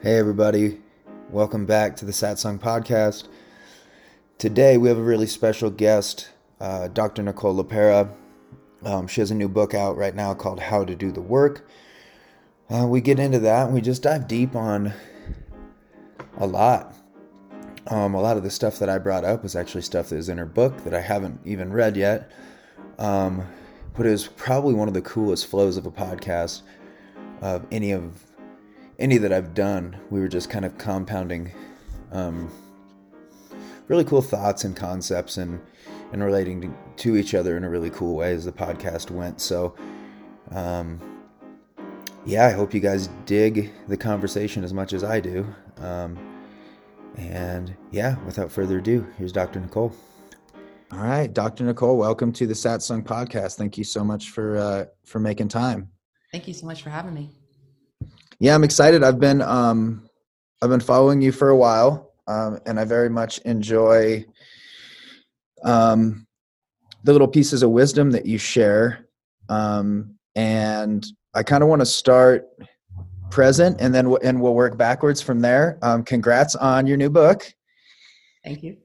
[0.00, 0.80] Hey, everybody.
[1.28, 3.26] Welcome back to the Satsang Podcast.
[4.38, 7.24] Today, we have a really special guest, uh, Dr.
[7.24, 8.08] Nicole LePera.
[8.84, 11.68] Um, she has a new book out right now called How to Do the Work.
[12.70, 14.92] Uh, we get into that and we just dive deep on
[16.36, 16.94] a lot.
[17.88, 20.28] Um, a lot of the stuff that I brought up was actually stuff that is
[20.28, 22.30] in her book that I haven't even read yet.
[23.00, 23.44] Um,
[23.96, 26.62] but it was probably one of the coolest flows of a podcast
[27.40, 28.27] of any of
[28.98, 31.52] any that I've done, we were just kind of compounding
[32.10, 32.50] um,
[33.86, 35.60] really cool thoughts and concepts and
[36.10, 39.42] and relating to, to, each other in a really cool way as the podcast went.
[39.42, 39.74] So,
[40.52, 40.98] um,
[42.24, 45.46] yeah, I hope you guys dig the conversation as much as I do.
[45.76, 46.18] Um,
[47.18, 49.60] and yeah, without further ado, here's Dr.
[49.60, 49.94] Nicole.
[50.90, 51.64] All right, Dr.
[51.64, 53.56] Nicole, welcome to the Satsang podcast.
[53.56, 55.90] Thank you so much for uh, for making time.
[56.32, 57.37] Thank you so much for having me.
[58.40, 59.02] Yeah, I'm excited.
[59.02, 60.08] I've been um,
[60.62, 64.24] I've been following you for a while, um, and I very much enjoy
[65.64, 66.26] um,
[67.04, 69.06] the little pieces of wisdom that you share.
[69.48, 71.04] Um, and
[71.34, 72.46] I kind of want to start
[73.30, 75.78] present, and then w- and we'll work backwards from there.
[75.82, 77.52] Um, congrats on your new book.
[78.44, 78.76] Thank you.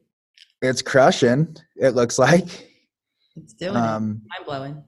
[0.61, 1.55] It's crushing.
[1.75, 2.70] It looks like.
[3.36, 4.22] It's doing um.
[4.30, 4.83] Mind blowing.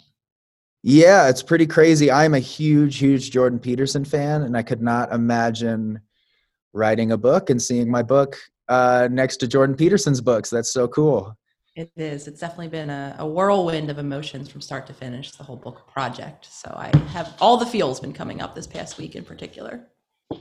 [0.87, 2.11] Yeah, it's pretty crazy.
[2.11, 5.99] I'm a huge, huge Jordan Peterson fan, and I could not imagine
[6.73, 10.51] writing a book and seeing my book uh, next to Jordan Peterson's books.
[10.51, 11.35] That's so cool.
[11.75, 12.27] It is.
[12.27, 15.91] It's definitely been a, a, whirlwind of emotions from start to finish, the whole book
[15.91, 16.45] project.
[16.51, 19.87] So I have all the feels been coming up this past week in particular.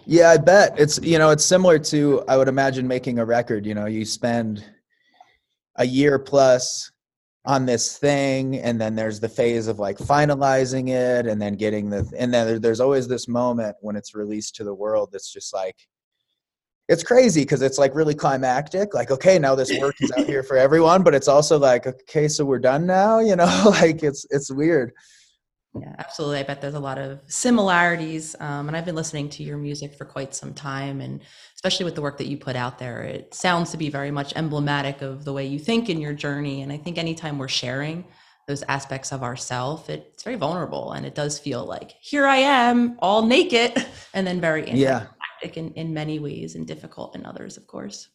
[0.04, 0.78] Yeah, I bet.
[0.78, 3.64] It's, you know, it's similar to, I would imagine, making a record.
[3.64, 4.62] You know, you spend
[5.76, 6.92] a year plus
[7.46, 11.90] on this thing and then there's the phase of like finalizing it and then getting
[11.90, 15.52] the and then there's always this moment when it's released to the world that's just
[15.52, 15.76] like
[16.88, 20.42] it's crazy because it's like really climactic like okay now this work is out here
[20.42, 23.18] for everyone but it's also like okay so we're done now?
[23.18, 24.92] You know like it's it's weird
[25.80, 26.38] yeah, absolutely.
[26.38, 28.36] I bet there's a lot of similarities.
[28.38, 31.20] Um, and I've been listening to your music for quite some time, and
[31.56, 34.32] especially with the work that you put out there, it sounds to be very much
[34.36, 36.62] emblematic of the way you think in your journey.
[36.62, 38.04] And I think anytime we're sharing
[38.46, 42.96] those aspects of ourself, it's very vulnerable, and it does feel like here I am,
[43.00, 43.84] all naked,
[44.14, 45.06] and then very yeah.
[45.42, 48.08] in, in many ways and difficult in others, of course.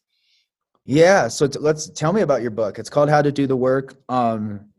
[0.86, 1.28] Yeah.
[1.28, 2.80] So t- let's tell me about your book.
[2.80, 3.96] It's called How to Do the Work.
[4.08, 4.69] Um,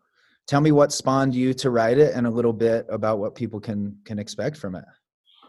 [0.47, 3.61] tell me what spawned you to write it and a little bit about what people
[3.61, 4.85] can can expect from it.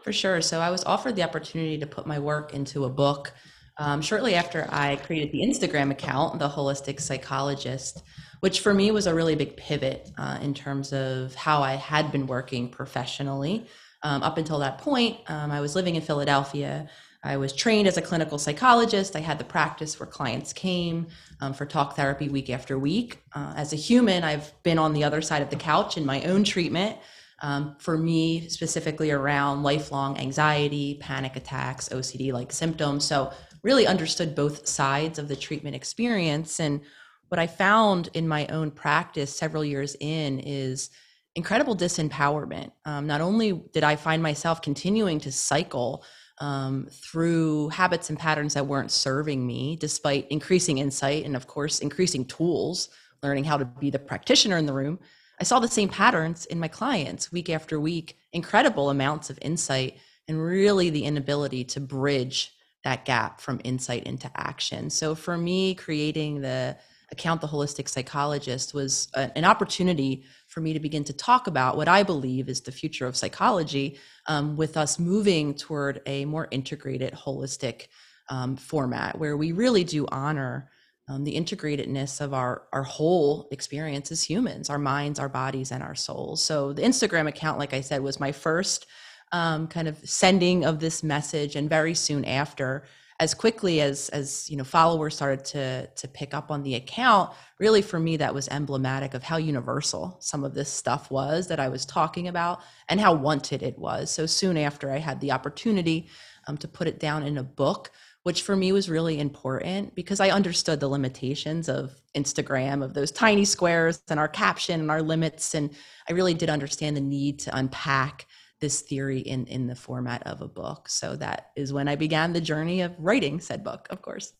[0.02, 0.40] For sure.
[0.40, 3.32] So i was offered the opportunity to put my work into a book
[3.78, 8.02] um, shortly after i created the instagram account the holistic psychologist
[8.40, 12.12] which for me was a really big pivot uh, in terms of how i had
[12.12, 13.66] been working professionally.
[14.04, 16.88] Um, up until that point um, i was living in philadelphia
[17.24, 19.14] I was trained as a clinical psychologist.
[19.14, 21.06] I had the practice where clients came
[21.40, 23.22] um, for talk therapy week after week.
[23.32, 26.22] Uh, as a human, I've been on the other side of the couch in my
[26.24, 26.96] own treatment.
[27.40, 33.04] Um, for me, specifically around lifelong anxiety, panic attacks, OCD like symptoms.
[33.04, 36.58] So, really understood both sides of the treatment experience.
[36.58, 36.80] And
[37.28, 40.90] what I found in my own practice several years in is
[41.34, 42.72] incredible disempowerment.
[42.84, 46.04] Um, not only did I find myself continuing to cycle
[46.42, 51.78] um, through habits and patterns that weren't serving me, despite increasing insight and, of course,
[51.78, 52.88] increasing tools,
[53.22, 54.98] learning how to be the practitioner in the room.
[55.40, 59.98] I saw the same patterns in my clients week after week, incredible amounts of insight,
[60.26, 64.90] and really the inability to bridge that gap from insight into action.
[64.90, 66.76] So, for me, creating the
[67.12, 71.76] account the holistic psychologist was a, an opportunity for me to begin to talk about
[71.76, 76.48] what I believe is the future of psychology, um, with us moving toward a more
[76.50, 77.86] integrated, holistic
[78.28, 80.70] um, format where we really do honor
[81.08, 85.82] um, the integratedness of our our whole experience as humans, our minds, our bodies, and
[85.82, 86.42] our souls.
[86.42, 88.86] So the Instagram account, like I said, was my first
[89.32, 92.84] um, kind of sending of this message, and very soon after
[93.20, 97.30] as quickly as as you know followers started to to pick up on the account
[97.58, 101.60] really for me that was emblematic of how universal some of this stuff was that
[101.60, 104.10] i was talking about and how wanted it was.
[104.10, 106.08] So soon after i had the opportunity
[106.46, 107.90] um, to put it down in a book
[108.24, 113.10] which for me was really important because i understood the limitations of instagram of those
[113.10, 115.70] tiny squares and our caption and our limits and
[116.08, 118.26] i really did understand the need to unpack
[118.62, 120.88] this theory in in the format of a book.
[120.88, 124.32] So that is when i began the journey of writing said book of course.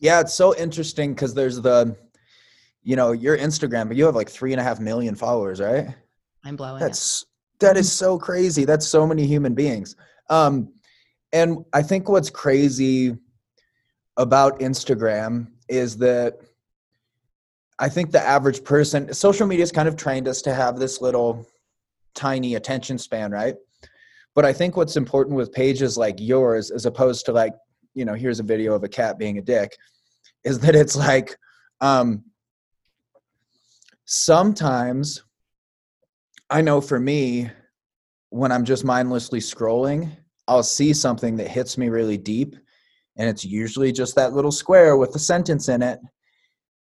[0.00, 1.94] Yeah it's so interesting because there's the
[2.82, 5.94] you know your instagram but you have like three and a half million followers right?
[6.44, 7.26] I'm blowing that's
[7.60, 8.64] that is so crazy.
[8.64, 9.94] That's so many human beings.
[10.28, 10.72] Um
[11.32, 13.16] and I think what's crazy
[14.16, 16.40] about Instagram is that
[17.78, 21.00] I think the average person, social media has kind of trained us to have this
[21.00, 21.46] little
[22.14, 23.54] tiny attention span, right?
[24.34, 27.52] But I think what's important with pages like yours, as opposed to like,
[27.94, 29.76] you know, here's a video of a cat being a dick,
[30.44, 31.36] is that it's like,
[31.80, 32.24] um,
[34.04, 35.22] sometimes
[36.48, 37.50] I know for me,
[38.30, 40.10] when I'm just mindlessly scrolling,
[40.48, 42.56] I'll see something that hits me really deep.
[43.16, 45.98] And it's usually just that little square with a sentence in it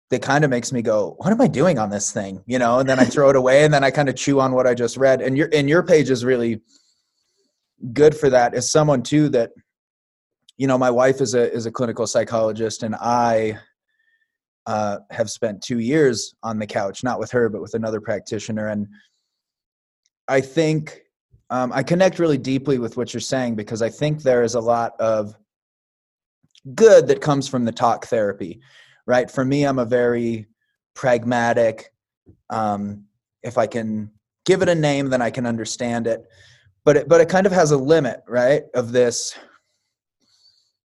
[0.09, 2.41] that kind of makes me go, what am I doing on this thing?
[2.45, 4.53] You know, and then I throw it away and then I kind of chew on
[4.53, 5.21] what I just read.
[5.21, 6.61] And your and your page is really
[7.93, 9.51] good for that as someone too that
[10.57, 13.59] you know, my wife is a is a clinical psychologist and I
[14.65, 18.67] uh, have spent two years on the couch, not with her, but with another practitioner.
[18.67, 18.87] And
[20.27, 21.03] I think
[21.49, 24.59] um, I connect really deeply with what you're saying because I think there is a
[24.59, 25.35] lot of
[26.75, 28.59] good that comes from the talk therapy,
[29.07, 29.31] right?
[29.31, 30.45] For me, I'm a very
[30.93, 31.91] pragmatic.
[32.49, 33.05] Um,
[33.41, 34.11] if I can
[34.45, 36.25] give it a name, then I can understand it.
[36.85, 38.63] But it, but it kind of has a limit, right?
[38.75, 39.35] Of this.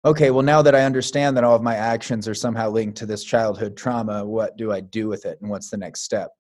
[0.05, 3.05] Okay, well, now that I understand that all of my actions are somehow linked to
[3.05, 6.31] this childhood trauma, what do I do with it, and what's the next step?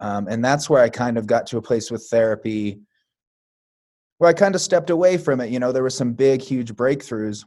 [0.00, 2.80] Um, and that's where I kind of got to a place with therapy
[4.18, 5.50] where I kind of stepped away from it.
[5.50, 7.44] You know, there were some big, huge breakthroughs,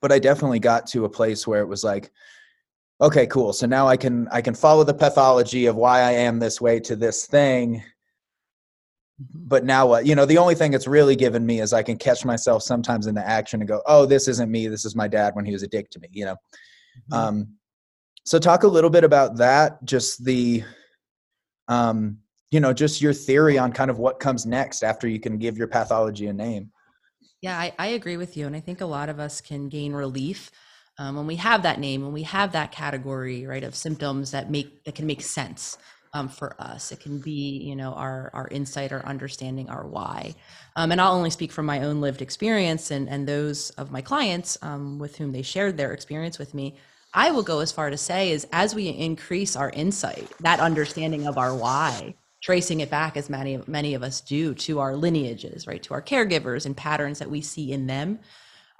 [0.00, 2.10] but I definitely got to a place where it was like,
[3.00, 3.52] okay, cool.
[3.52, 6.80] So now I can I can follow the pathology of why I am this way
[6.80, 7.82] to this thing.
[9.18, 10.06] But now what?
[10.06, 13.06] You know, the only thing it's really given me is I can catch myself sometimes
[13.06, 14.68] in the action and go, "Oh, this isn't me.
[14.68, 16.36] This is my dad when he was a dick to me." You know.
[17.10, 17.14] Mm-hmm.
[17.14, 17.48] Um,
[18.24, 19.82] so talk a little bit about that.
[19.84, 20.62] Just the,
[21.66, 22.18] um,
[22.50, 25.56] you know, just your theory on kind of what comes next after you can give
[25.56, 26.70] your pathology a name.
[27.40, 28.46] Yeah, I, I agree with you.
[28.46, 30.50] And I think a lot of us can gain relief
[30.98, 34.50] um, when we have that name, when we have that category, right, of symptoms that
[34.50, 35.78] make that can make sense
[36.12, 36.90] um, for us.
[36.90, 40.34] It can be, you know, our our insight, our understanding, our why.
[40.76, 44.00] Um, and I'll only speak from my own lived experience and and those of my
[44.00, 46.76] clients um, with whom they shared their experience with me.
[47.14, 51.26] I will go as far to say is as we increase our insight, that understanding
[51.26, 55.66] of our why, tracing it back as many many of us do to our lineages
[55.66, 58.18] right to our caregivers and patterns that we see in them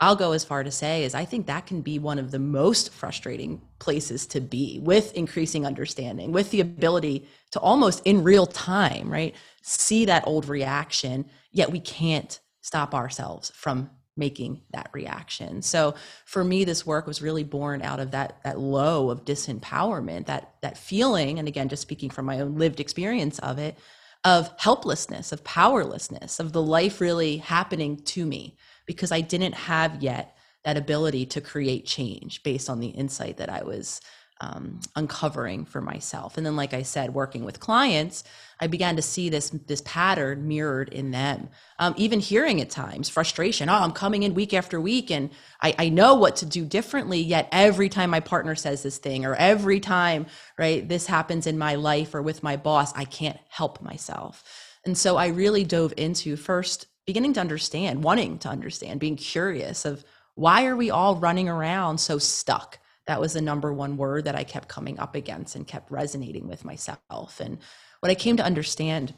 [0.01, 2.39] i'll go as far to say is i think that can be one of the
[2.39, 8.47] most frustrating places to be with increasing understanding with the ability to almost in real
[8.47, 15.63] time right see that old reaction yet we can't stop ourselves from making that reaction.
[15.63, 15.95] So
[16.27, 20.55] for me, this work was really born out of that that low of disempowerment, that
[20.61, 23.79] that feeling, and again, just speaking from my own lived experience of it,
[24.25, 28.57] of helplessness, of powerlessness, of the life really happening to me
[28.89, 33.51] because I didn't have yet that ability to create change based on the insight that
[33.51, 34.01] I was
[34.41, 36.37] um, uncovering for myself.
[36.37, 38.25] And then, like I said, working with clients,
[38.61, 41.49] I began to see this this pattern mirrored in them.
[41.79, 43.69] Um, even hearing at times frustration.
[43.69, 45.31] Oh, I'm coming in week after week, and
[45.61, 47.21] I, I know what to do differently.
[47.21, 50.27] Yet every time my partner says this thing, or every time
[50.57, 54.45] right this happens in my life or with my boss, I can't help myself.
[54.85, 59.87] And so I really dove into first beginning to understand, wanting to understand, being curious
[59.87, 64.27] of why are we all running around so stuck that was the number one word
[64.27, 67.41] that I kept coming up against and kept resonating with myself.
[67.41, 67.57] And
[68.01, 69.15] what I came to understand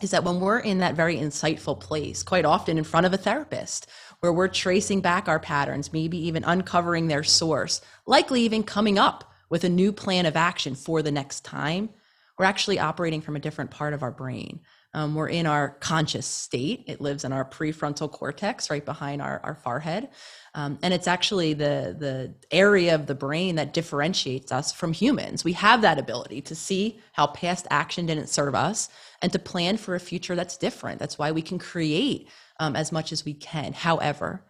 [0.00, 3.18] is that when we're in that very insightful place, quite often in front of a
[3.18, 3.88] therapist,
[4.20, 9.30] where we're tracing back our patterns, maybe even uncovering their source, likely even coming up
[9.50, 11.90] with a new plan of action for the next time,
[12.38, 14.60] we're actually operating from a different part of our brain.
[14.94, 16.84] Um, we're in our conscious state.
[16.86, 20.08] It lives in our prefrontal cortex, right behind our, our forehead.
[20.54, 25.44] Um, and it's actually the, the area of the brain that differentiates us from humans.
[25.44, 28.88] We have that ability to see how past action didn't serve us
[29.20, 30.98] and to plan for a future that's different.
[30.98, 32.28] That's why we can create
[32.58, 33.74] um, as much as we can.
[33.74, 34.44] However,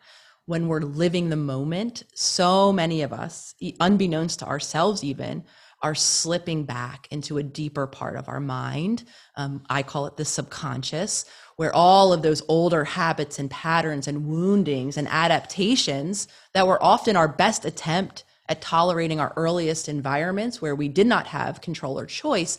[0.47, 5.45] when we're living the moment, so many of us, unbeknownst to ourselves even,
[5.83, 9.05] are slipping back into a deeper part of our mind.
[9.37, 11.25] Um, I call it the subconscious,
[11.57, 17.17] where all of those older habits and patterns and woundings and adaptations that were often
[17.17, 22.07] our best attempt at tolerating our earliest environments where we did not have control or
[22.07, 22.59] choice,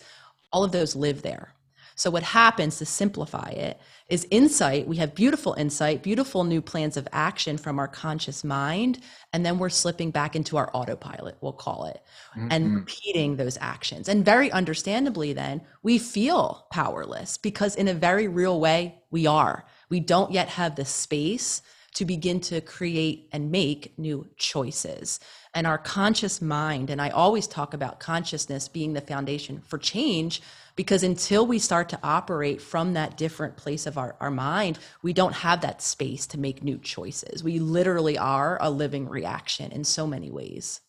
[0.52, 1.54] all of those live there.
[2.00, 3.78] So, what happens to simplify it
[4.08, 4.88] is insight.
[4.88, 9.00] We have beautiful insight, beautiful new plans of action from our conscious mind.
[9.34, 12.02] And then we're slipping back into our autopilot, we'll call it,
[12.38, 12.48] mm-hmm.
[12.52, 14.08] and repeating those actions.
[14.08, 19.66] And very understandably, then we feel powerless because, in a very real way, we are.
[19.90, 21.62] We don't yet have the space
[21.96, 25.20] to begin to create and make new choices.
[25.56, 30.42] And our conscious mind, and I always talk about consciousness being the foundation for change,
[30.76, 35.12] because until we start to operate from that different place of our, our mind, we
[35.12, 37.44] don't have that space to make new choices.
[37.44, 40.82] We literally are a living reaction in so many ways.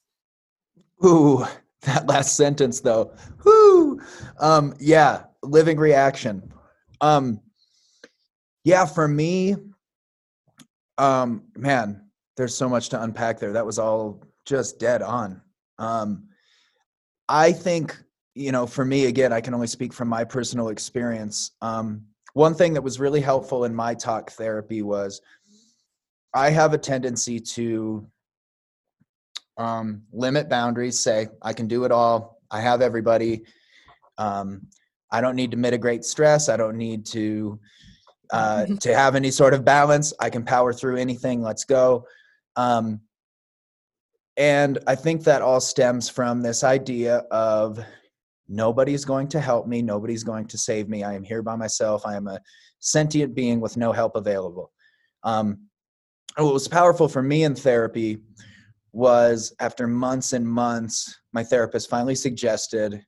[1.04, 1.46] Ooh,
[1.82, 3.12] that last sentence though.
[3.44, 4.00] Whoo.
[4.38, 6.52] Um, yeah, living reaction.
[7.00, 7.40] Um,
[8.62, 9.56] yeah, for me,
[10.98, 13.54] um, man, there's so much to unpack there.
[13.54, 15.40] That was all just dead on.
[15.78, 16.28] Um,
[17.28, 17.96] I think,
[18.34, 21.52] you know, for me, again, I can only speak from my personal experience.
[21.62, 22.02] Um,
[22.34, 25.20] one thing that was really helpful in my talk therapy was
[26.34, 28.04] I have a tendency to
[29.56, 33.44] um, limit boundaries, say, I can do it all, I have everybody.
[34.18, 34.66] Um,
[35.12, 36.48] I don't need to mitigate stress.
[36.48, 37.60] I don't need to
[38.32, 40.12] uh, to have any sort of balance.
[40.18, 41.40] I can power through anything.
[41.40, 42.04] Let's go.
[42.56, 43.00] Um,
[44.36, 47.78] and I think that all stems from this idea of
[48.48, 51.04] nobody's going to help me, nobody's going to save me.
[51.04, 52.06] I am here by myself.
[52.06, 52.40] I am a
[52.78, 54.72] sentient being with no help available.
[55.22, 55.66] Um,
[56.36, 58.18] what was powerful for me in therapy
[58.92, 63.04] was after months and months, my therapist finally suggested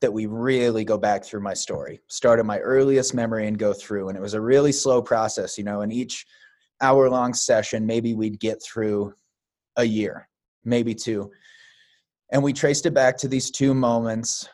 [0.00, 3.72] that we really go back through my story, start at my earliest memory and go
[3.72, 4.08] through.
[4.08, 6.26] And it was a really slow process, you know, in each
[6.80, 9.12] hour long session, maybe we'd get through
[9.80, 10.28] a year,
[10.64, 11.30] maybe two.
[12.32, 14.48] And we traced it back to these two moments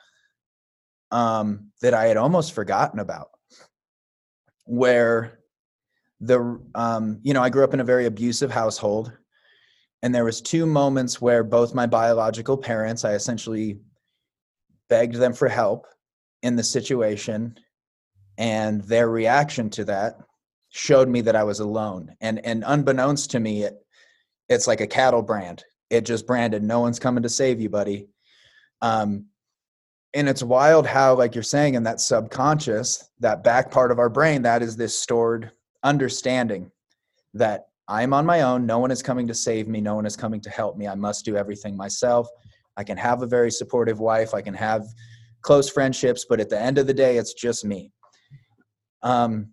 [1.10, 3.28] um, that I had almost forgotten about,
[4.64, 5.40] where
[6.20, 9.12] the, um, you know, I grew up in a very abusive household.
[10.02, 13.78] And there was two moments where both my biological parents, I essentially
[14.88, 15.86] begged them for help
[16.42, 17.58] in the situation
[18.38, 20.18] and their reaction to that
[20.70, 23.74] showed me that I was alone and and unbeknownst to me it
[24.48, 28.08] it's like a cattle brand it just branded no one's coming to save you buddy
[28.82, 29.26] um
[30.14, 34.08] and it's wild how like you're saying in that subconscious that back part of our
[34.08, 35.50] brain that is this stored
[35.82, 36.70] understanding
[37.34, 40.16] that I'm on my own no one is coming to save me no one is
[40.16, 42.28] coming to help me I must do everything myself
[42.76, 44.34] I can have a very supportive wife.
[44.34, 44.86] I can have
[45.42, 47.90] close friendships, but at the end of the day, it's just me.
[49.02, 49.52] Um,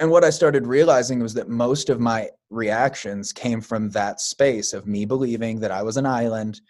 [0.00, 4.72] and what I started realizing was that most of my reactions came from that space
[4.72, 6.60] of me believing that I was an island,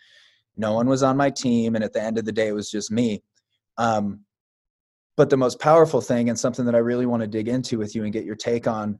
[0.56, 2.70] no one was on my team, and at the end of the day, it was
[2.70, 3.22] just me.
[3.76, 4.20] Um,
[5.16, 7.94] but the most powerful thing, and something that I really want to dig into with
[7.94, 8.98] you and get your take on,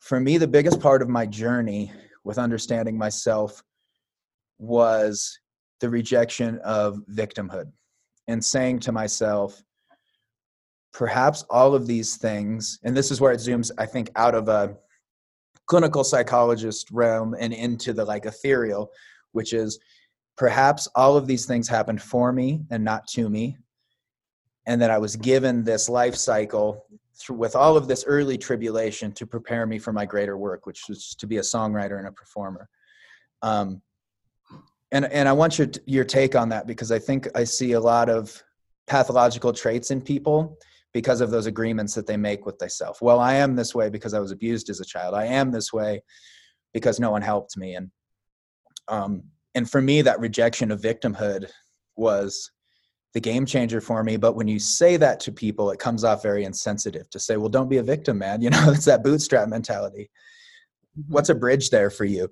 [0.00, 1.92] for me, the biggest part of my journey
[2.24, 3.62] with understanding myself
[4.58, 5.38] was
[5.80, 7.70] the rejection of victimhood
[8.28, 9.62] and saying to myself,
[10.92, 14.48] perhaps all of these things, and this is where it zooms, I think, out of
[14.48, 14.76] a
[15.70, 18.90] clinical psychologist realm and into the like ethereal,
[19.30, 19.78] which is
[20.36, 23.56] perhaps all of these things happened for me and not to me.
[24.66, 26.84] And that I was given this life cycle
[27.14, 30.82] through, with all of this early tribulation to prepare me for my greater work, which
[30.88, 32.68] was to be a songwriter and a performer.
[33.42, 33.80] Um,
[34.90, 37.80] and and I want your your take on that because I think I see a
[37.80, 38.42] lot of
[38.88, 40.58] pathological traits in people
[40.92, 43.00] because of those agreements that they make with themselves.
[43.00, 45.14] Well, I am this way because I was abused as a child.
[45.14, 46.02] I am this way
[46.72, 47.90] because no one helped me, and
[48.88, 49.22] um,
[49.54, 51.50] and for me, that rejection of victimhood
[51.96, 52.50] was
[53.12, 54.16] the game changer for me.
[54.16, 57.48] But when you say that to people, it comes off very insensitive to say, "Well,
[57.48, 60.10] don't be a victim, man." You know, it's that bootstrap mentality.
[60.98, 61.12] Mm-hmm.
[61.12, 62.28] What's a bridge there for you?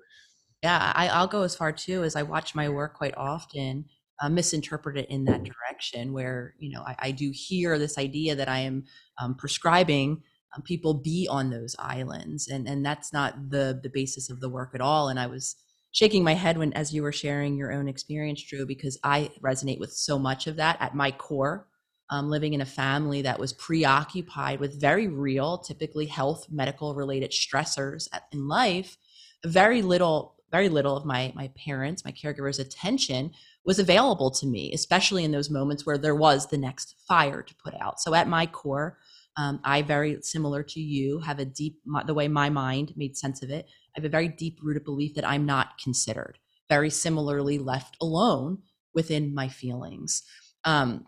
[0.63, 3.85] Yeah, I, I'll go as far too as I watch my work quite often
[4.21, 8.35] uh, misinterpret it in that direction where you know I, I do hear this idea
[8.35, 8.85] that I am
[9.19, 10.23] um, prescribing
[10.55, 14.49] um, people be on those islands and and that's not the the basis of the
[14.49, 15.55] work at all and I was
[15.91, 19.79] shaking my head when as you were sharing your own experience Drew because I resonate
[19.79, 21.67] with so much of that at my core
[22.11, 27.31] um, living in a family that was preoccupied with very real typically health medical related
[27.31, 28.97] stressors in life
[29.45, 33.31] very little very little of my my parents, my caregivers' attention
[33.65, 37.55] was available to me, especially in those moments where there was the next fire to
[37.55, 37.99] put out.
[37.99, 38.97] So at my core,
[39.37, 43.41] um, I very similar to you have a deep the way my mind made sense
[43.41, 43.65] of it.
[43.67, 46.39] I have a very deep rooted belief that I'm not considered.
[46.67, 48.59] Very similarly left alone
[48.93, 50.23] within my feelings.
[50.65, 51.07] Um,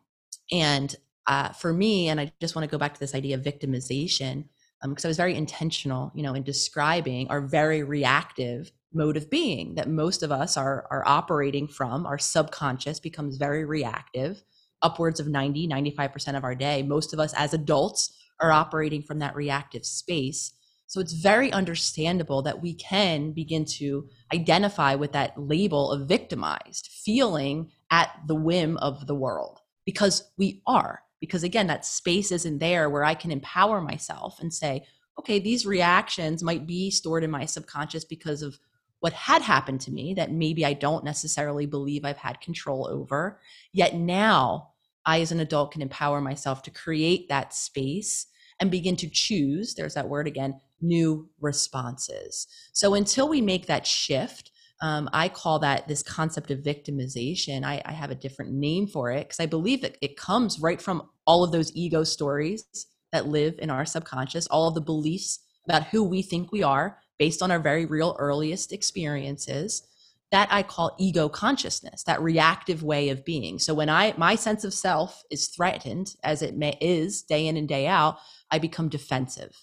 [0.52, 0.96] and
[1.28, 4.46] uh, for me, and I just want to go back to this idea of victimization
[4.84, 9.30] because um, I was very intentional, you know, in describing our very reactive mode of
[9.30, 12.06] being that most of us are are operating from.
[12.06, 14.44] Our subconscious becomes very reactive.
[14.82, 19.20] Upwards of 90 95% of our day most of us as adults are operating from
[19.20, 20.54] that reactive space.
[20.88, 26.90] So it's very understandable that we can begin to identify with that label of victimized,
[26.92, 31.04] feeling at the whim of the world because we are.
[31.20, 34.86] Because again, that space isn't there where I can empower myself and say,
[35.20, 38.58] okay, these reactions might be stored in my subconscious because of
[39.02, 43.42] what had happened to me that maybe I don't necessarily believe I've had control over.
[43.74, 44.70] Yet now,
[45.06, 48.28] I as an adult can empower myself to create that space
[48.60, 52.46] and begin to choose, there's that word again, new responses.
[52.74, 54.52] So until we make that shift,
[54.84, 57.64] um, I call that this concept of victimization.
[57.64, 60.82] I, I have a different name for it because I believe that it comes right
[60.82, 62.66] from all of those ego stories
[63.12, 67.01] that live in our subconscious, all of the beliefs about who we think we are
[67.20, 69.84] based on our very real earliest experiences
[70.32, 73.60] that I call ego consciousness, that reactive way of being.
[73.60, 77.58] So when I my sense of self is threatened, as it may, is day in
[77.58, 78.18] and day out,
[78.50, 79.54] I become defensive.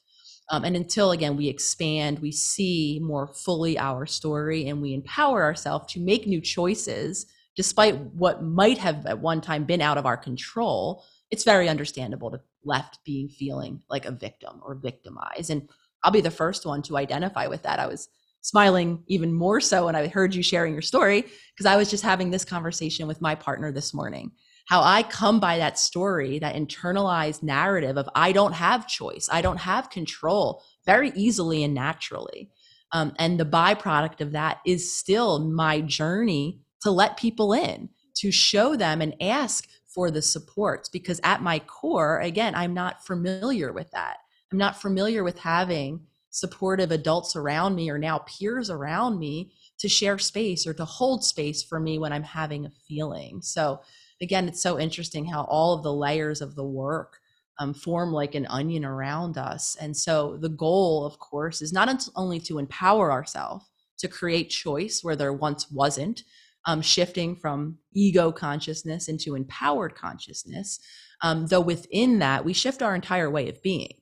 [0.51, 5.43] Um, and until again we expand, we see more fully our story, and we empower
[5.43, 7.27] ourselves to make new choices,
[7.57, 11.03] despite what might have at one time been out of our control.
[11.31, 15.69] It's very understandable to left being feeling like a victim or victimized, and
[16.03, 17.79] I'll be the first one to identify with that.
[17.79, 18.09] I was
[18.41, 22.05] smiling even more so when I heard you sharing your story because I was just
[22.05, 24.33] having this conversation with my partner this morning
[24.69, 29.41] how I come by that story, that internalized narrative of I don't have choice, I
[29.41, 32.51] don't have control very easily and naturally.
[32.93, 38.31] Um, and the byproduct of that is still my journey to let people in, to
[38.31, 40.91] show them and ask for the supports.
[40.91, 44.19] Because at my core, again, I'm not familiar with that.
[44.51, 46.01] I'm not familiar with having
[46.31, 51.25] supportive adults around me or now peers around me to share space or to hold
[51.25, 53.41] space for me when I'm having a feeling.
[53.43, 53.81] So,
[54.21, 57.19] again, it's so interesting how all of the layers of the work
[57.59, 59.77] um, form like an onion around us.
[59.81, 63.65] And so the goal, of course, is not only to empower ourselves
[63.99, 66.23] to create choice where there once wasn't,
[66.67, 70.79] um, shifting from ego consciousness into empowered consciousness,
[71.23, 73.98] um, though within that, we shift our entire way of being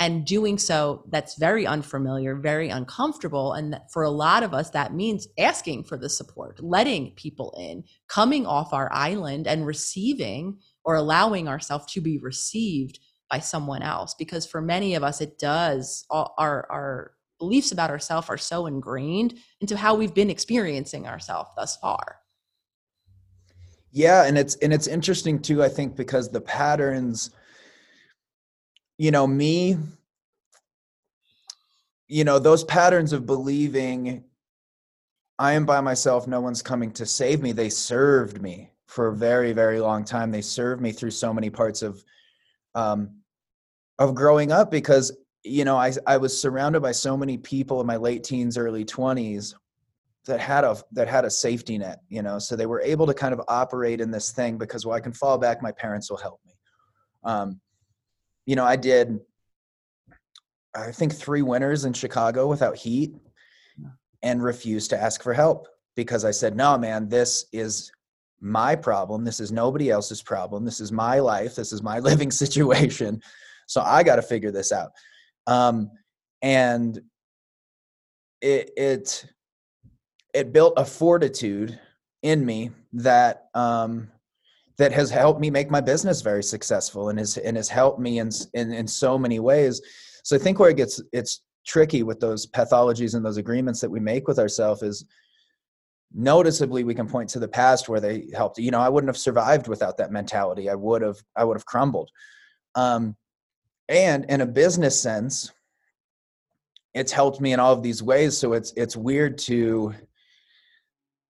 [0.00, 4.94] and doing so that's very unfamiliar very uncomfortable and for a lot of us that
[4.94, 10.96] means asking for the support letting people in coming off our island and receiving or
[10.96, 12.98] allowing ourselves to be received
[13.30, 14.14] by someone else.
[14.18, 19.34] Because for many of us it does our our beliefs about ourselves are so ingrained
[19.60, 22.16] into how we've been experiencing ourselves thus far.
[23.92, 27.30] Yeah and it's and it's interesting too i think because the patterns
[29.00, 29.78] you know me
[32.06, 34.22] you know those patterns of believing
[35.38, 39.16] i am by myself no one's coming to save me they served me for a
[39.16, 40.30] very very long time.
[40.32, 42.04] They served me through so many parts of
[42.74, 43.10] um
[43.98, 47.86] of growing up because you know i i was surrounded by so many people in
[47.86, 49.54] my late teens early 20s
[50.26, 53.14] that had a that had a safety net you know so they were able to
[53.14, 56.18] kind of operate in this thing because well i can fall back my parents will
[56.18, 56.52] help me.
[57.24, 57.60] Um
[58.50, 59.20] you know, I did,
[60.74, 63.14] I think, three winters in Chicago without heat
[64.24, 67.92] and refused to ask for help because I said, no, man, this is
[68.40, 69.24] my problem.
[69.24, 70.64] This is nobody else's problem.
[70.64, 71.54] This is my life.
[71.54, 73.22] This is my living situation.
[73.68, 74.90] So I got to figure this out.
[75.46, 75.88] Um,
[76.42, 77.00] and
[78.42, 79.26] it, it,
[80.34, 81.78] it built a fortitude
[82.24, 84.10] in me that um,
[84.80, 88.18] that has helped me make my business very successful and has and has helped me
[88.18, 89.82] in in, in so many ways.
[90.24, 93.90] So I think where it gets it's tricky with those pathologies and those agreements that
[93.90, 95.04] we make with ourselves is
[96.14, 98.56] noticeably we can point to the past where they helped.
[98.56, 100.70] You know i wouldn't have survived without that mentality.
[100.70, 102.10] I would have i would have crumbled.
[102.74, 103.16] Um,
[103.90, 105.52] and in a business sense
[106.94, 108.38] it's helped me in all of these ways.
[108.38, 109.92] So it's it's weird to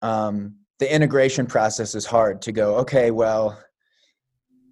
[0.03, 3.63] um, the integration process is hard to go okay well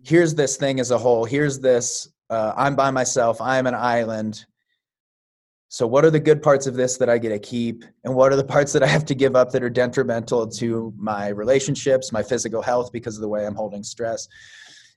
[0.08, 1.24] here's this thing as a whole.
[1.24, 3.40] Here's this uh, i'm by myself.
[3.40, 4.44] I'm an island.
[5.70, 7.84] So what are the good parts of this that i get to keep?
[8.04, 10.92] And what are the parts that i have to give up that are detrimental to
[10.96, 14.28] my relationships my physical health because of the way i'm holding stress?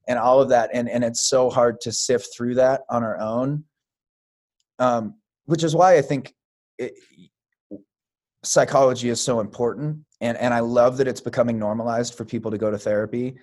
[0.08, 3.20] And all of that and and it's so hard to sift through that on our
[3.20, 3.66] own
[4.80, 6.34] um, which is why i think
[6.78, 6.94] it,
[8.44, 12.58] psychology is so important and and I love that it's becoming normalized for people to
[12.58, 13.36] go to therapy.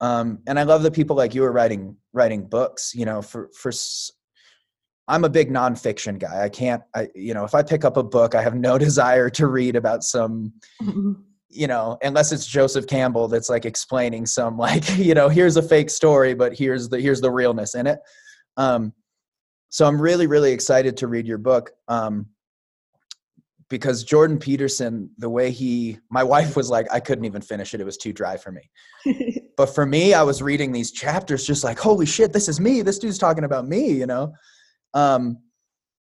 [0.00, 2.94] Um, and I love that people like you are writing writing books.
[2.94, 3.72] You know, for for
[5.08, 6.42] I'm a big nonfiction guy.
[6.44, 9.30] I can't, I you know, if I pick up a book, I have no desire
[9.30, 10.52] to read about some,
[11.48, 15.62] you know, unless it's Joseph Campbell that's like explaining some like you know here's a
[15.62, 18.00] fake story, but here's the here's the realness in it.
[18.56, 18.92] Um,
[19.68, 21.70] so I'm really, really excited to read your book.
[21.86, 22.26] Um,
[23.70, 27.80] because Jordan Peterson, the way he, my wife was like, I couldn't even finish it.
[27.80, 28.68] It was too dry for me.
[29.56, 32.82] but for me, I was reading these chapters just like, holy shit, this is me.
[32.82, 34.32] This dude's talking about me, you know?
[34.92, 35.38] Um,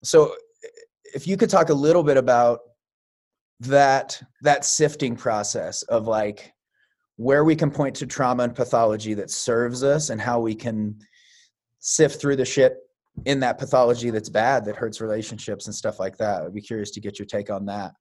[0.03, 0.35] so
[1.15, 2.61] if you could talk a little bit about
[3.61, 6.55] that, that sifting process of like
[7.17, 10.99] where we can point to trauma and pathology that serves us and how we can
[11.81, 12.79] sift through the shit
[13.25, 16.43] in that pathology that's bad that hurts relationships and stuff like that.
[16.43, 17.93] I'd be curious to get your take on that.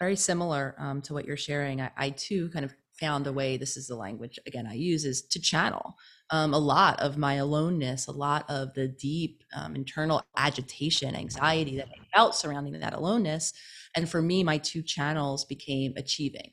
[0.00, 1.80] Very similar um, to what you're sharing.
[1.80, 3.56] I, I, too kind of found a way.
[3.56, 5.94] This is the language again I use is to channel
[6.30, 11.76] um, a lot of my aloneness, a lot of the deep um, internal agitation, anxiety
[11.76, 13.52] that I felt surrounding that aloneness.
[13.94, 16.52] And for me, my two channels became achieving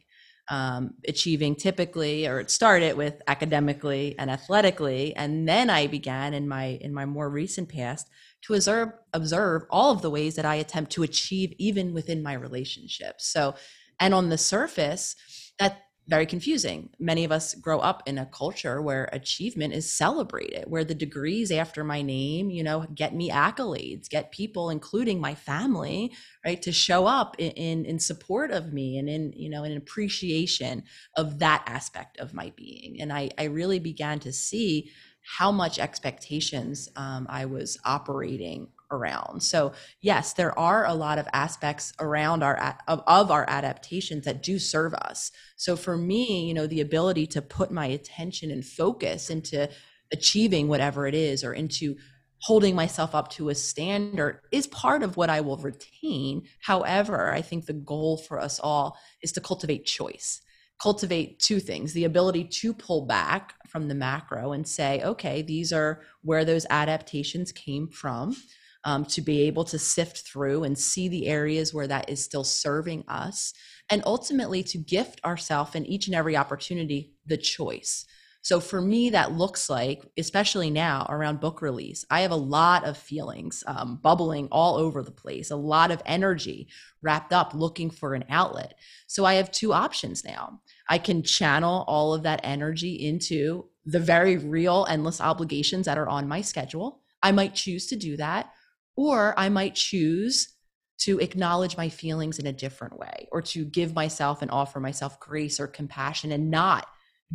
[0.52, 6.48] um, achieving typically or it started with academically and athletically and then i began in
[6.48, 8.10] my in my more recent past
[8.42, 12.34] to observe observe all of the ways that i attempt to achieve even within my
[12.34, 13.28] relationships.
[13.28, 13.56] So
[14.00, 15.16] and on the surface
[15.60, 16.90] that very confusing.
[17.00, 21.52] Many of us grow up in a culture where achievement is celebrated, where the degrees
[21.52, 26.12] after my name, you know, get me accolades, get people, including my family,
[26.44, 30.84] right, to show up in, in, support of me and in, you know, in appreciation
[31.16, 33.00] of that aspect of my being.
[33.00, 34.92] And I, I really began to see
[35.24, 39.42] how much expectations um, I was operating around.
[39.42, 44.44] So yes, there are a lot of aspects around our of, of our adaptations that
[44.44, 45.32] do serve us.
[45.56, 49.70] So for me, you know, the ability to put my attention and focus into
[50.12, 51.96] achieving whatever it is or into
[52.40, 56.44] holding myself up to a standard is part of what I will retain.
[56.60, 60.42] However, I think the goal for us all is to cultivate choice
[60.82, 65.72] cultivate two things the ability to pull back from the macro and say, okay, these
[65.72, 68.36] are where those adaptations came from
[68.84, 72.44] um, to be able to sift through and see the areas where that is still
[72.44, 73.54] serving us,
[73.90, 78.06] and ultimately to gift ourselves in each and every opportunity the choice.
[78.44, 82.86] So for me, that looks like, especially now around book release, I have a lot
[82.86, 86.68] of feelings um, bubbling all over the place, a lot of energy
[87.04, 88.74] wrapped up looking for an outlet.
[89.06, 90.62] So I have two options now.
[90.90, 96.10] I can channel all of that energy into the very real, endless obligations that are
[96.10, 97.02] on my schedule.
[97.22, 98.52] I might choose to do that,
[99.02, 100.54] or I might choose
[101.00, 105.20] to acknowledge my feelings in a different way or to give myself and offer myself
[105.20, 106.86] grace or compassion and not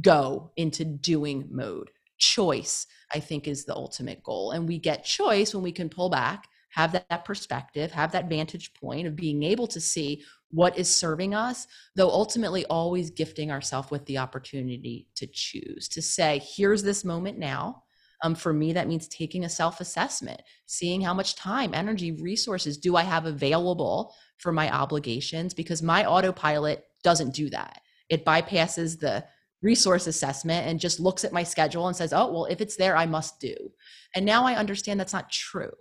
[0.00, 1.90] go into doing mode.
[2.18, 4.52] Choice, I think, is the ultimate goal.
[4.52, 8.72] And we get choice when we can pull back, have that, perspective, have that vantage
[8.74, 13.90] point of being able to see what is serving us, though ultimately always gifting ourselves
[13.90, 17.82] with the opportunity to choose, to say, here's this moment now.
[18.22, 22.78] Um, for me, that means taking a self assessment, seeing how much time, energy, resources
[22.78, 27.80] do I have available for my obligations, because my autopilot doesn't do that.
[28.08, 29.24] It bypasses the
[29.62, 32.96] resource assessment and just looks at my schedule and says, oh, well, if it's there,
[32.96, 33.54] I must do.
[34.14, 35.72] And now I understand that's not true.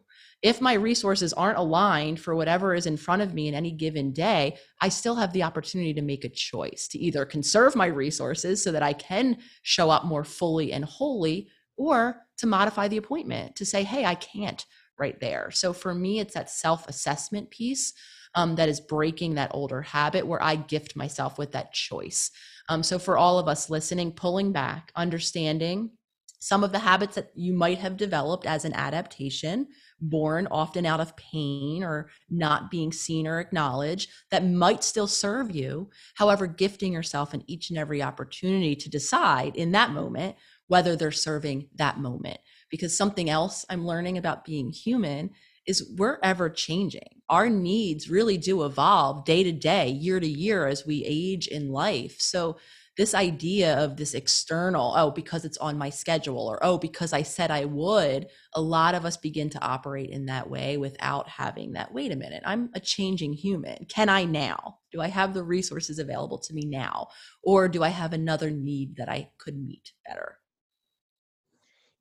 [0.41, 4.11] If my resources aren't aligned for whatever is in front of me in any given
[4.11, 8.61] day, I still have the opportunity to make a choice to either conserve my resources
[8.61, 13.55] so that I can show up more fully and wholly or to modify the appointment
[13.57, 14.65] to say, hey, I can't
[14.97, 15.51] right there.
[15.51, 17.93] So for me, it's that self assessment piece
[18.35, 22.31] um, that is breaking that older habit where I gift myself with that choice.
[22.69, 25.91] Um, so for all of us listening, pulling back, understanding
[26.39, 29.67] some of the habits that you might have developed as an adaptation
[29.99, 35.55] born often out of pain or not being seen or acknowledged that might still serve
[35.55, 40.35] you however gifting yourself in each and every opportunity to decide in that moment
[40.67, 42.37] whether they're serving that moment.
[42.69, 45.31] Because something else I'm learning about being human
[45.65, 47.21] is we're ever changing.
[47.29, 51.69] Our needs really do evolve day to day, year to year as we age in
[51.69, 52.17] life.
[52.19, 52.57] So,
[52.97, 57.23] this idea of this external, oh, because it's on my schedule, or oh, because I
[57.23, 61.73] said I would, a lot of us begin to operate in that way without having
[61.73, 61.93] that.
[61.93, 63.85] Wait a minute, I'm a changing human.
[63.89, 64.77] Can I now?
[64.93, 67.07] Do I have the resources available to me now?
[67.43, 70.37] Or do I have another need that I could meet better?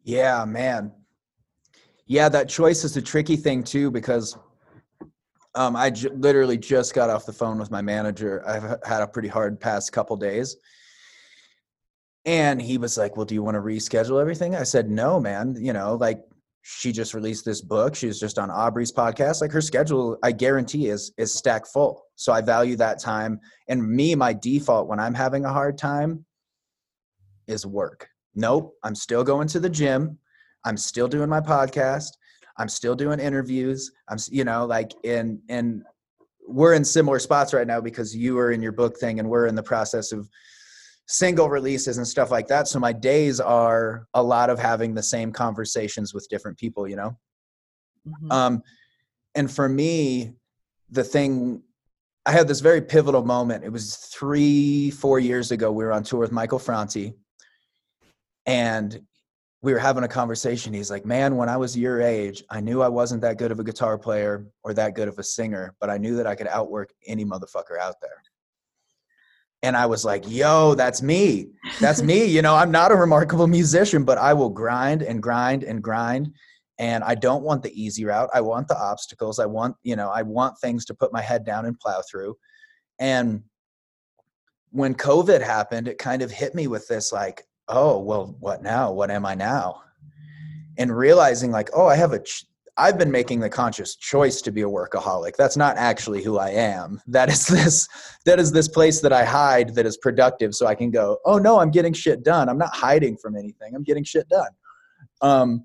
[0.05, 0.93] Yeah, man.
[2.07, 4.37] Yeah, that choice is a tricky thing too because
[5.55, 8.47] um, I j- literally just got off the phone with my manager.
[8.47, 10.57] I've had a pretty hard past couple days.
[12.27, 14.55] And he was like, Well, do you want to reschedule everything?
[14.55, 15.57] I said, No, man.
[15.59, 16.21] You know, like
[16.61, 17.95] she just released this book.
[17.95, 19.41] She was just on Aubrey's podcast.
[19.41, 22.03] Like her schedule, I guarantee is is stack full.
[22.17, 23.41] So I value that time.
[23.69, 26.27] And me, my default when I'm having a hard time
[27.47, 30.19] is work nope, I'm still going to the gym.
[30.65, 32.11] I'm still doing my podcast.
[32.59, 33.91] I'm still doing interviews.
[34.09, 35.83] I'm, you know, like in, and
[36.47, 39.47] we're in similar spots right now because you are in your book thing and we're
[39.47, 40.29] in the process of
[41.07, 42.69] single releases and stuff like that.
[42.69, 46.97] So my days are a lot of having the same conversations with different people, you
[46.97, 47.17] know?
[48.07, 48.33] Mm-hmm.
[48.33, 48.63] Um,
[49.35, 50.35] and for me,
[50.91, 51.63] the thing
[52.27, 53.65] I had this very pivotal moment.
[53.65, 55.71] It was three, four years ago.
[55.71, 57.13] We were on tour with Michael Franti,
[58.47, 59.01] and
[59.63, 60.75] we were having a conversation.
[60.75, 63.61] He's like, "Man, when I was your age, I knew I wasn't that good of
[63.61, 66.49] a guitar player or that good of a singer, but I knew that I could
[66.49, 68.23] outwork any motherfucker out there."
[69.63, 71.49] And I was like, "Yo, that's me.
[71.81, 72.27] That's me.
[72.27, 76.35] You know, I'm not a remarkable musician, but I will grind and grind and grind."
[76.79, 80.11] and i don't want the easy route i want the obstacles i want you know
[80.11, 82.37] i want things to put my head down and plow through
[82.99, 83.43] and
[84.71, 88.93] when covid happened it kind of hit me with this like oh well what now?
[88.93, 89.83] What am i now?
[90.79, 92.47] And realizing like oh i have a ch-
[92.77, 95.37] i've been making the conscious choice to be a workaholic.
[95.37, 97.01] That's not actually who i am.
[97.07, 97.89] That is this
[98.27, 101.39] that is this place that i hide that is productive so i can go oh
[101.39, 102.49] no i'm getting shit done.
[102.49, 103.75] I'm not hiding from anything.
[103.75, 104.51] I'm getting shit done.
[105.21, 105.65] Um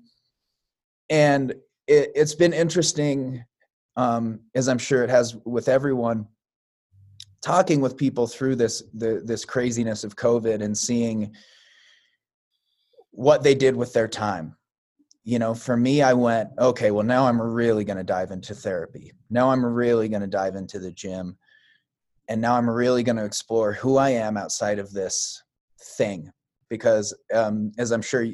[1.10, 1.54] and
[1.88, 3.44] it, has been interesting
[3.96, 6.26] um, as i'm sure it has with everyone
[7.42, 11.34] talking with people through this the, this craziness of covid and seeing
[13.10, 14.56] what they did with their time
[15.24, 18.54] you know for me i went okay well now i'm really going to dive into
[18.54, 21.36] therapy now i'm really going to dive into the gym
[22.28, 25.42] and now i'm really going to explore who i am outside of this
[25.96, 26.30] thing
[26.68, 28.26] because um, as i'm sure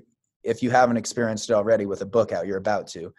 [0.46, 3.12] if you haven't experienced it already with a book out, you're about to.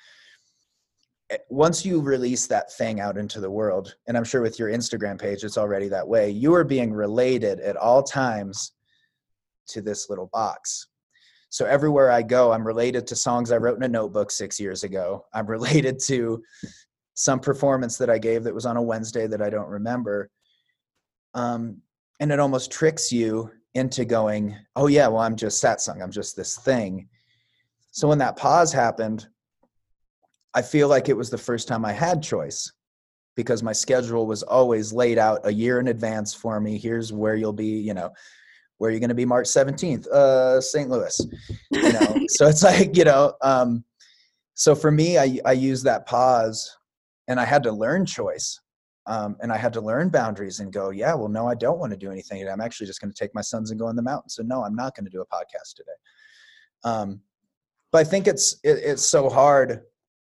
[1.30, 4.70] Eh, once you release that thing out into the world, and I'm sure with your
[4.70, 8.72] Instagram page, it's already that way, you are being related at all times
[9.68, 10.88] to this little box.
[11.58, 14.84] So everywhere I go, I'm related to songs I wrote in a notebook six years
[14.84, 15.26] ago.
[15.34, 16.44] I'm related to
[17.16, 20.30] some performance that I gave that was on a Wednesday that I don't remember.
[21.34, 21.82] Um,
[22.20, 26.36] and it almost tricks you into going, oh yeah, well I'm just satsang, I'm just
[26.36, 27.10] this thing.
[27.90, 29.26] So when that pause happened,
[30.54, 32.72] I feel like it was the first time I had choice
[33.36, 36.78] because my schedule was always laid out a year in advance for me.
[36.78, 38.12] Here's where you'll be, you know,
[38.78, 40.90] where are you're going to be March 17th, uh, St.
[40.90, 41.20] Louis,
[41.72, 42.20] you know?
[42.28, 43.84] so it's like, you know, um,
[44.54, 46.78] so for me, I, I use that pause
[47.28, 48.60] and I had to learn choice.
[49.08, 51.94] Um, and I had to learn boundaries and go, yeah, well, no, I don't want
[51.94, 52.46] to do anything.
[52.48, 54.36] I'm actually just going to take my sons and go in the mountains.
[54.36, 55.92] So no, I'm not going to do a podcast today.
[56.84, 57.22] Um,
[57.92, 59.84] but I think it's it, it's so hard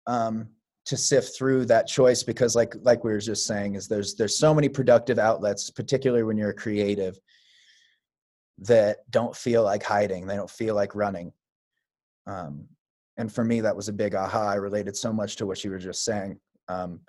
[0.06, 0.48] um,
[0.86, 4.38] to sift through that choice because, like like we were just saying, is there's there's
[4.38, 7.18] so many productive outlets, particularly when you're a creative,
[8.66, 10.26] that don't feel like hiding.
[10.26, 11.32] They don't feel like running.
[12.26, 12.68] Um,
[13.16, 14.48] and for me, that was a big aha.
[14.48, 16.38] I related so much to what you were just saying.
[16.68, 17.00] Um,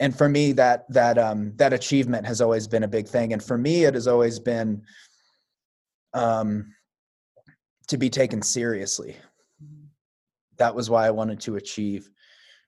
[0.00, 3.32] and for me, that that um, that achievement has always been a big thing.
[3.32, 4.82] And for me, it has always been
[6.12, 6.74] um,
[7.88, 9.16] to be taken seriously
[10.56, 12.10] that was why I wanted to achieve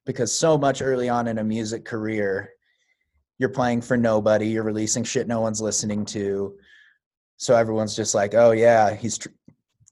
[0.05, 2.51] because so much early on in a music career
[3.39, 6.57] you're playing for nobody you're releasing shit no one's listening to
[7.37, 9.29] so everyone's just like oh yeah he's tr-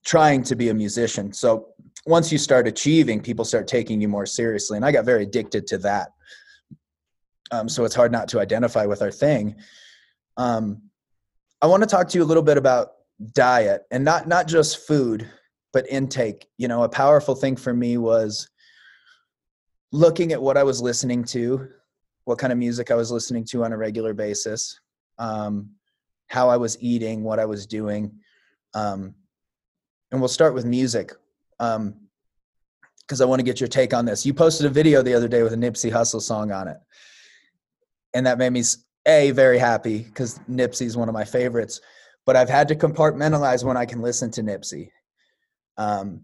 [0.04, 1.32] trying to be a musician.
[1.32, 1.68] So
[2.06, 5.66] once you start achieving people start taking you more seriously and i got very addicted
[5.68, 6.08] to that.
[7.50, 9.56] Um, so it's hard not to identify with our thing.
[10.36, 10.82] Um,
[11.62, 12.88] i want to talk to you a little bit about
[13.32, 15.28] diet and not not just food
[15.72, 16.46] but intake.
[16.58, 18.48] You know a powerful thing for me was
[19.92, 21.68] looking at what i was listening to
[22.24, 24.80] what kind of music i was listening to on a regular basis.
[25.18, 25.70] Um,
[26.28, 28.12] how i was eating what i was doing
[28.74, 29.14] um,
[30.10, 31.12] and we'll start with music
[31.58, 35.14] because um, i want to get your take on this you posted a video the
[35.14, 36.78] other day with a nipsey hussle song on it
[38.14, 38.62] and that made me
[39.06, 41.80] a very happy because nipsey's one of my favorites
[42.26, 44.90] but i've had to compartmentalize when i can listen to nipsey
[45.76, 46.22] um,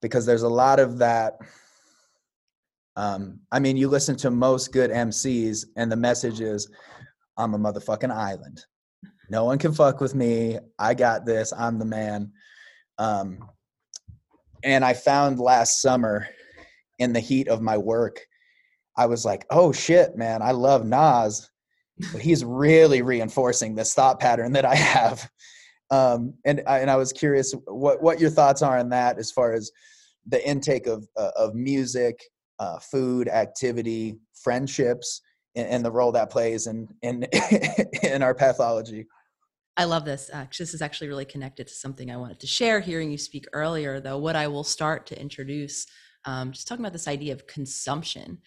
[0.00, 1.38] because there's a lot of that.
[2.96, 6.70] Um, I mean, you listen to most good MCs, and the message is,
[7.36, 8.64] "I'm a motherfucking island.
[9.34, 10.58] No one can fuck with me.
[10.78, 11.52] I got this.
[11.52, 12.32] I'm the man."
[12.98, 13.38] Um,
[14.62, 16.28] and I found last summer,
[16.98, 18.20] in the heat of my work,
[18.96, 20.40] I was like, "Oh shit, man!
[20.40, 21.50] I love Nas."
[22.12, 25.28] But he's really reinforcing this thought pattern that I have
[25.90, 29.52] um, and and I was curious what what your thoughts are on that as far
[29.52, 29.70] as
[30.26, 32.18] the intake of uh, of music,
[32.58, 35.20] uh, food, activity, friendships,
[35.54, 37.26] and, and, the role that plays in in
[38.02, 39.06] in our pathology.
[39.76, 40.30] I love this.
[40.32, 42.80] Uh, this is actually really connected to something I wanted to share.
[42.80, 45.86] Hearing you speak earlier, though, what I will start to introduce
[46.24, 48.38] um, just talking about this idea of consumption,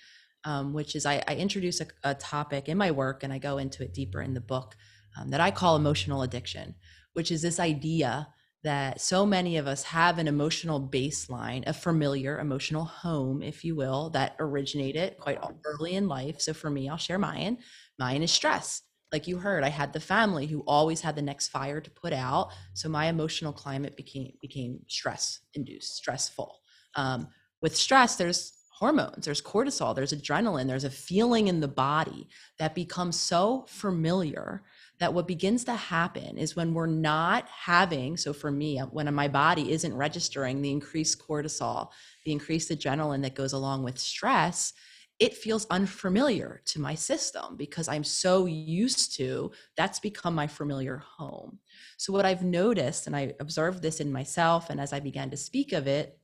[0.43, 3.57] um, which is I, I introduce a, a, topic in my work and I go
[3.57, 4.75] into it deeper in the book
[5.19, 6.75] um, that I call emotional addiction,
[7.13, 8.27] which is this idea
[8.63, 13.75] that so many of us have an emotional baseline, a familiar emotional home, if you
[13.75, 16.41] will, that originated quite early in life.
[16.41, 17.59] So for me, I'll share mine.
[17.99, 18.81] Mine is stress.
[19.11, 22.13] Like you heard, I had the family who always had the next fire to put
[22.13, 22.51] out.
[22.73, 26.59] So my emotional climate became became stress induced, stressful.
[26.95, 27.29] Um,
[27.61, 32.27] with stress, there's hormones, there's cortisol, there's adrenaline, there's a feeling in the body
[32.59, 34.61] that becomes so familiar
[34.99, 39.27] that what begins to happen is when we're not having, so for me, when my
[39.27, 41.89] body isn't registering the increased cortisol,
[42.23, 44.73] the increased adrenaline that goes along with stress,
[45.19, 50.97] it feels unfamiliar to my system because I'm so used to that's become my familiar
[50.97, 51.60] home.
[51.97, 55.38] So, what I've noticed, and I observed this in myself, and as I began to
[55.38, 56.19] speak of it,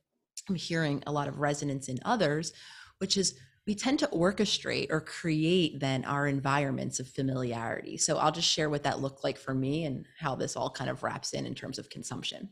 [0.48, 2.52] I'm hearing a lot of resonance in others,
[2.98, 3.34] which is
[3.66, 7.96] we tend to orchestrate or create then our environments of familiarity.
[7.96, 10.90] So I'll just share what that looked like for me and how this all kind
[10.90, 12.50] of wraps in in terms of consumption.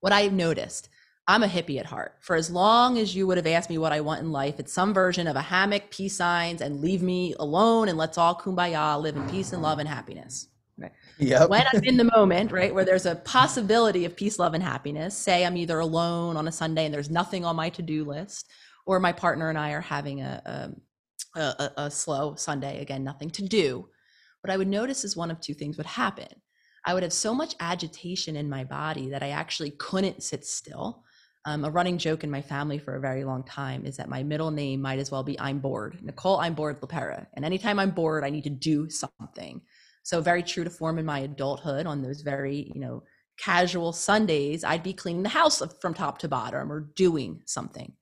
[0.00, 0.88] What I've noticed,
[1.28, 2.14] I'm a hippie at heart.
[2.20, 4.72] For as long as you would have asked me what I want in life, it's
[4.72, 9.00] some version of a hammock, peace signs, and leave me alone and let's all kumbaya,
[9.00, 10.48] live in peace and love and happiness.
[10.78, 10.92] Right.
[11.18, 11.48] Yep.
[11.48, 15.16] When I'm in the moment, right, where there's a possibility of peace, love, and happiness,
[15.16, 18.50] say I'm either alone on a Sunday and there's nothing on my to do list,
[18.84, 20.76] or my partner and I are having a,
[21.34, 23.88] a, a, a slow Sunday, again, nothing to do,
[24.42, 26.28] what I would notice is one of two things would happen.
[26.84, 31.02] I would have so much agitation in my body that I actually couldn't sit still.
[31.46, 34.22] Um, a running joke in my family for a very long time is that my
[34.22, 35.98] middle name might as well be I'm bored.
[36.02, 37.26] Nicole, I'm bored LePera.
[37.34, 39.62] And anytime I'm bored, I need to do something.
[40.02, 43.04] So very true to form in my adulthood on those very, you know,
[43.38, 47.92] casual Sundays, I'd be cleaning the house from top to bottom or doing something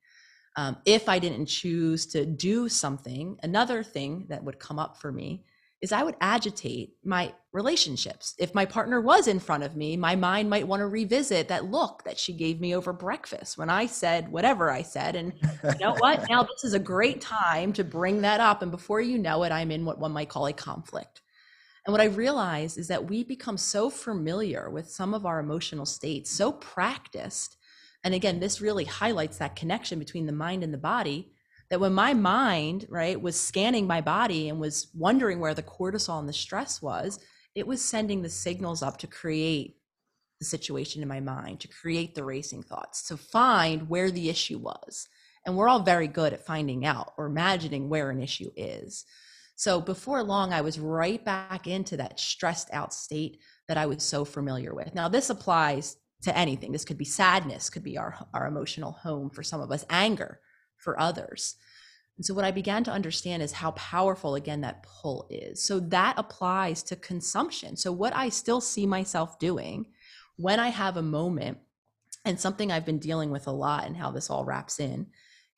[0.57, 5.11] um, if I didn't choose to do something, another thing that would come up for
[5.11, 5.44] me
[5.85, 8.35] is I would agitate my relationships.
[8.38, 11.66] If my partner was in front of me, my mind might want to revisit that
[11.66, 15.14] look that she gave me over breakfast when I said whatever I said.
[15.14, 16.27] And you know what?
[16.31, 18.62] Now this is a great time to bring that up.
[18.62, 21.20] And before you know it, I'm in what one might call a conflict.
[21.87, 25.85] And what I realize is that we become so familiar with some of our emotional
[25.85, 27.59] states, so practiced
[28.05, 31.31] and again this really highlights that connection between the mind and the body
[31.74, 36.20] that when my mind right was scanning my body and was wondering where the cortisol
[36.20, 37.18] and the stress was
[37.56, 39.78] it was sending the signals up to create
[40.38, 44.56] the situation in my mind to create the racing thoughts to find where the issue
[44.56, 45.08] was.
[45.44, 49.04] And we're all very good at finding out or imagining where an issue is.
[49.56, 54.04] So before long i was right back into that stressed out state that i was
[54.04, 54.94] so familiar with.
[54.94, 56.70] Now this applies to anything.
[56.70, 60.38] This could be sadness, could be our, our emotional home for some of us, anger
[60.85, 61.57] for others.
[62.16, 65.64] And so, what I began to understand is how powerful, again, that pull is.
[65.64, 67.77] So, that applies to consumption.
[67.77, 69.87] So, what I still see myself doing
[70.37, 71.59] when I have a moment,
[72.25, 75.09] and something I've been dealing with a lot, and how this all wraps in,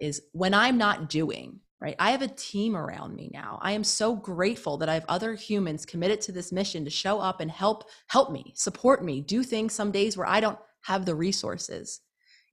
[0.01, 1.97] is when I'm not doing, right?
[1.99, 3.59] I have a team around me now.
[3.61, 7.21] I am so grateful that I have other humans committed to this mission to show
[7.21, 11.05] up and help help me, support me, do things some days where I don't have
[11.05, 12.01] the resources.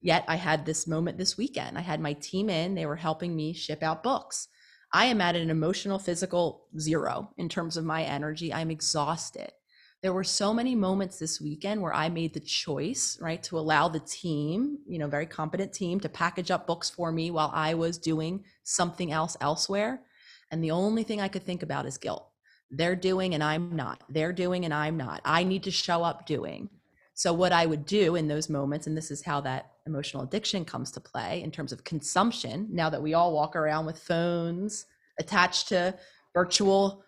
[0.04, 1.80] Yet I had this moment this weekend.
[1.80, 4.48] I had my team in, they were helping me ship out books.
[4.94, 8.54] I am at an emotional, physical zero in terms of my energy.
[8.54, 9.52] I'm exhausted
[10.04, 13.88] there were so many moments this weekend where I made the choice, right, to allow
[13.88, 17.74] the team, you know, very competent team to package up books for me while I
[17.74, 20.02] was doing something else elsewhere.
[20.52, 22.28] And the only thing I could think about is guilt.
[22.70, 24.04] They're doing and I'm not.
[24.10, 25.22] They're doing and I'm not.
[25.24, 26.70] I need to show up doing.
[27.16, 30.66] So, what I would do in those moments, and this is how that emotional addiction
[30.66, 34.86] comes to play in terms of consumption, now that we all walk around with phones
[35.20, 35.96] attached to
[36.34, 37.04] virtual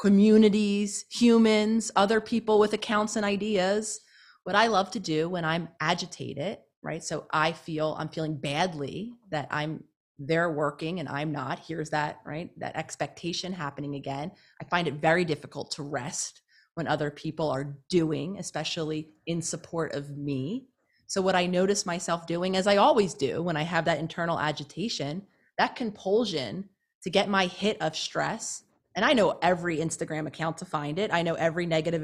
[0.00, 4.00] communities, humans, other people with accounts and ideas.
[4.44, 7.04] What I love to do when I'm agitated, right?
[7.04, 9.84] So I feel I'm feeling badly that I'm
[10.22, 11.60] they're working and I'm not.
[11.66, 12.50] Here's that, right?
[12.58, 14.30] That expectation happening again.
[14.60, 16.42] I find it very difficult to rest
[16.74, 20.66] when other people are doing, especially in support of me.
[21.06, 24.38] So, what I notice myself doing, as I always do when I have that internal
[24.38, 25.22] agitation,
[25.58, 26.68] that compulsion
[27.02, 28.62] to get my hit of stress
[28.96, 31.12] and I know every Instagram account to find it.
[31.12, 32.02] I know every negative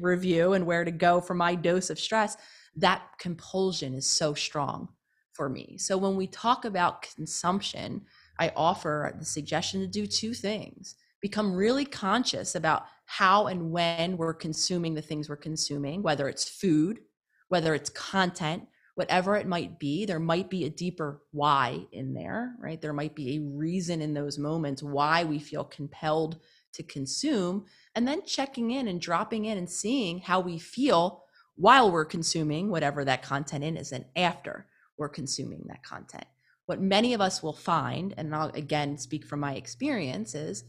[0.00, 2.36] review, and where to go for my dose of stress.
[2.76, 4.88] That compulsion is so strong
[5.32, 5.78] for me.
[5.78, 8.02] So when we talk about consumption,
[8.38, 14.16] I offer the suggestion to do two things become really conscious about how and when
[14.16, 17.00] we're consuming the things we're consuming, whether it's food,
[17.48, 18.64] whether it's content,
[18.94, 22.80] whatever it might be, there might be a deeper why in there, right?
[22.80, 26.38] There might be a reason in those moments why we feel compelled
[26.72, 27.64] to consume,
[27.94, 32.70] and then checking in and dropping in and seeing how we feel while we're consuming
[32.70, 34.66] whatever that content is and after
[34.96, 36.26] we're consuming that content.
[36.66, 40.64] What many of us will find, and I'll again speak from my experience, is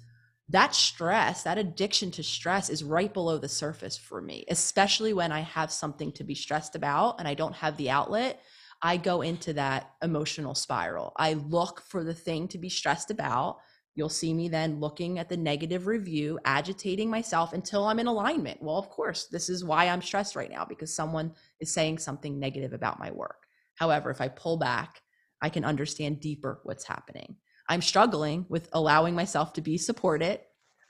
[0.50, 5.32] that stress, that addiction to stress is right below the surface for me, especially when
[5.32, 8.42] I have something to be stressed about and I don't have the outlet.
[8.82, 11.14] I go into that emotional spiral.
[11.18, 13.58] I look for the thing to be stressed about.
[13.94, 18.64] You'll see me then looking at the negative review, agitating myself until I'm in alignment.
[18.64, 22.40] Well, of course, this is why I'm stressed right now because someone is saying something
[22.40, 23.44] negative about my work.
[23.76, 25.02] However, if I pull back,
[25.42, 27.36] I can understand deeper what's happening.
[27.70, 30.40] I'm struggling with allowing myself to be supported.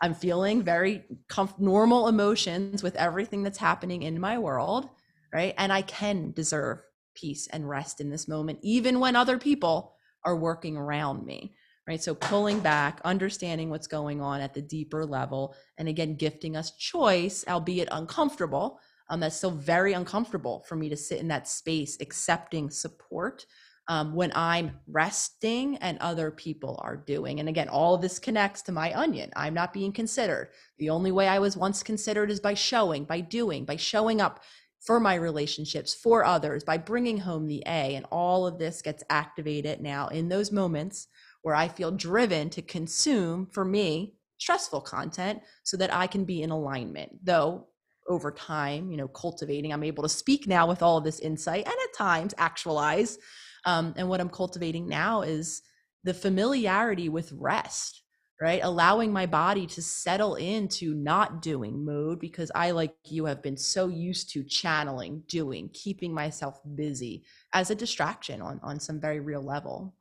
[0.02, 4.90] I'm feeling very comf- normal emotions with everything that's happening in my world,
[5.34, 5.54] right?
[5.58, 6.82] And I can deserve
[7.16, 11.54] peace and rest in this moment, even when other people are working around me,
[11.86, 12.02] right?
[12.02, 16.78] So pulling back, understanding what's going on at the deeper level, and again, gifting us
[16.78, 18.80] choice, albeit uncomfortable.
[19.10, 23.46] Um, that's still very uncomfortable for me to sit in that space, accepting support
[23.90, 27.40] um, when I'm resting and other people are doing.
[27.40, 29.32] And again, all of this connects to my onion.
[29.36, 30.50] I'm not being considered.
[30.78, 34.42] The only way I was once considered is by showing, by doing, by showing up
[34.80, 37.96] for my relationships, for others, by bringing home the A.
[37.96, 41.08] And all of this gets activated now in those moments
[41.42, 46.44] where I feel driven to consume, for me, stressful content so that I can be
[46.44, 47.26] in alignment.
[47.26, 47.68] Though
[48.08, 51.66] over time, you know, cultivating, I'm able to speak now with all of this insight
[51.66, 53.18] and at times actualize
[53.66, 55.62] um, and what I'm cultivating now is
[56.04, 58.04] the familiarity with rest,
[58.42, 58.62] right?
[58.64, 63.58] Allowing my body to settle into not doing mode because I, like you, have been
[63.58, 69.20] so used to channeling, doing, keeping myself busy as a distraction on, on some very
[69.20, 69.94] real level.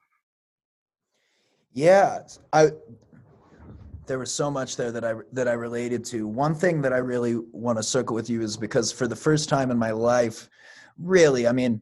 [1.73, 2.21] Yeah,
[2.53, 2.71] I
[4.09, 6.27] there was so much there that I that I related to.
[6.27, 9.49] One thing that I really want to circle with you is because for the first
[9.49, 10.49] time in my life,
[10.99, 11.81] really, I mean,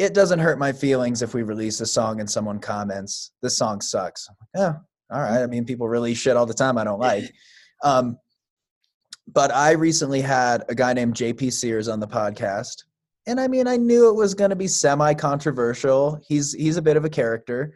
[0.00, 3.82] it doesn't hurt my feelings if we release a song and someone comments, this song
[3.82, 4.30] sucks.
[4.54, 4.76] Yeah,
[5.10, 5.42] all right.
[5.42, 7.32] I mean, people release shit all the time I don't like.
[7.82, 8.18] Um,
[9.26, 12.84] but I recently had a guy named JP Sears on the podcast.
[13.26, 16.20] And I mean, I knew it was going to be semi controversial.
[16.28, 17.72] He's, he's a bit of a character,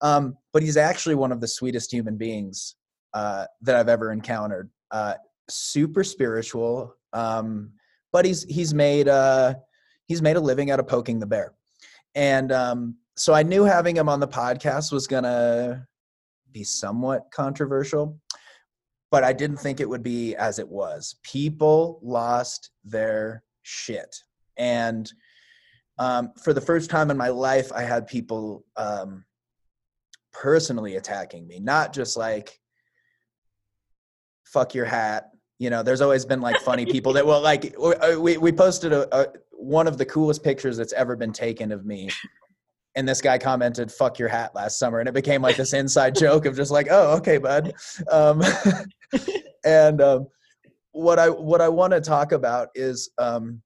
[0.00, 2.76] um, but he's actually one of the sweetest human beings
[3.14, 4.70] uh, that I've ever encountered.
[4.92, 5.14] Uh,
[5.50, 7.72] super spiritual, um,
[8.12, 9.54] but he's, he's made, uh,
[10.06, 11.52] he's made a living out of poking the bear
[12.18, 15.86] and um, so I knew having him on the podcast was gonna
[16.50, 18.18] be somewhat controversial,
[19.12, 21.14] but I didn't think it would be as it was.
[21.22, 24.16] People lost their shit,
[24.56, 25.10] and
[26.00, 29.24] um, for the first time in my life, I had people um,
[30.32, 32.58] personally attacking me, not just like
[34.44, 37.76] "fuck your hat." You know, there's always been like funny people that will like.
[38.18, 41.84] We we posted a, a one of the coolest pictures that's ever been taken of
[41.84, 42.08] me.
[42.94, 45.00] And this guy commented, fuck your hat last summer.
[45.00, 47.72] And it became like this inside joke of just like, oh, okay, bud.
[48.10, 48.42] Um,
[49.64, 50.28] and um,
[50.92, 53.62] what I what I want to talk about is um,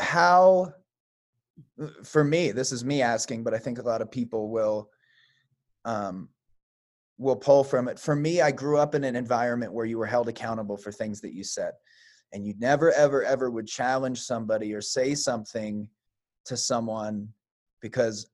[0.00, 0.72] how
[2.04, 4.90] for me, this is me asking, but I think a lot of people will
[5.84, 6.30] um,
[7.18, 7.98] will pull from it.
[7.98, 11.20] For me, I grew up in an environment where you were held accountable for things
[11.20, 11.72] that you said
[12.32, 15.88] and you never ever ever would challenge somebody or say something
[16.44, 17.28] to someone
[17.80, 18.30] because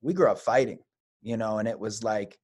[0.00, 0.78] we grew up fighting
[1.22, 2.38] you know and it was like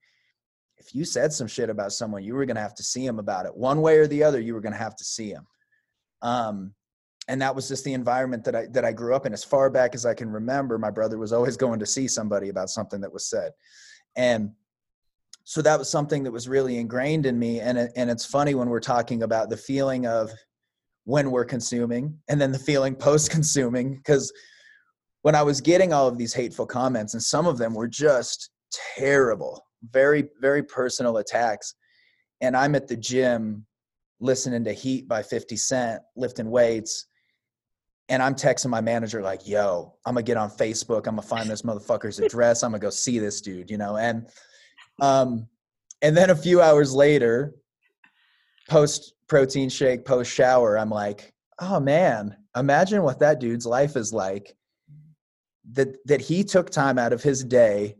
[0.79, 3.19] if you said some shit about someone you were going to have to see him
[3.19, 3.57] about it.
[3.57, 5.47] One way or the other you were going to have to see him
[6.23, 6.75] um,
[7.29, 9.33] and that was just the environment that I that I grew up in.
[9.33, 12.49] As far back as I can remember my brother was always going to see somebody
[12.49, 13.53] about something that was said.
[14.15, 14.53] And
[15.49, 18.57] so that was something that was really ingrained in me and it, and it's funny
[18.57, 20.33] when we're talking about the feeling of
[21.05, 24.33] when we're consuming and then the feeling post consuming because
[25.23, 28.51] when i was getting all of these hateful comments and some of them were just
[28.99, 31.77] terrible very very personal attacks
[32.41, 33.65] and i'm at the gym
[34.19, 37.07] listening to heat by 50 cent lifting weights
[38.09, 41.49] and i'm texting my manager like yo i'm gonna get on facebook i'm gonna find
[41.49, 44.27] this motherfucker's address i'm gonna go see this dude you know and
[45.01, 45.49] um,
[46.03, 47.55] and then a few hours later,
[48.69, 54.13] post protein shake, post shower, I'm like, oh man, imagine what that dude's life is
[54.13, 54.55] like.
[55.73, 57.97] That that he took time out of his day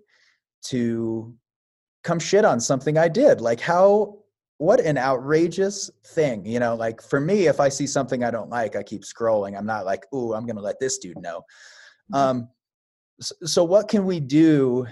[0.67, 1.35] to
[2.05, 3.41] come shit on something I did.
[3.41, 4.19] Like how
[4.59, 8.49] what an outrageous thing you know like for me if i see something i don't
[8.49, 11.43] like i keep scrolling i'm not like ooh i'm gonna let this dude know
[12.13, 12.15] mm-hmm.
[12.15, 12.49] um
[13.21, 14.87] so, so what can we do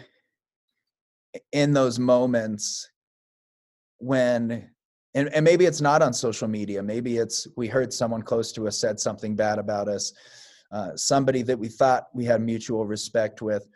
[1.53, 2.89] in those moments
[3.99, 4.71] when
[5.17, 8.67] and, and maybe it's not on social media maybe it's we heard someone close to
[8.67, 10.13] us said something bad about us
[10.73, 13.67] uh, somebody that we thought we had mutual respect with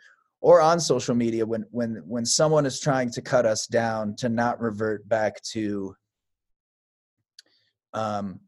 [0.41, 4.29] or on social media when when when someone is trying to cut us down to
[4.29, 5.95] not revert back to
[7.93, 8.39] um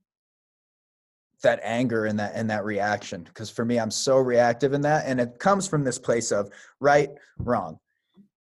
[1.43, 5.05] that anger and that and that reaction because for me i'm so reactive in that
[5.07, 6.49] and it comes from this place of
[6.79, 7.09] right
[7.39, 7.79] wrong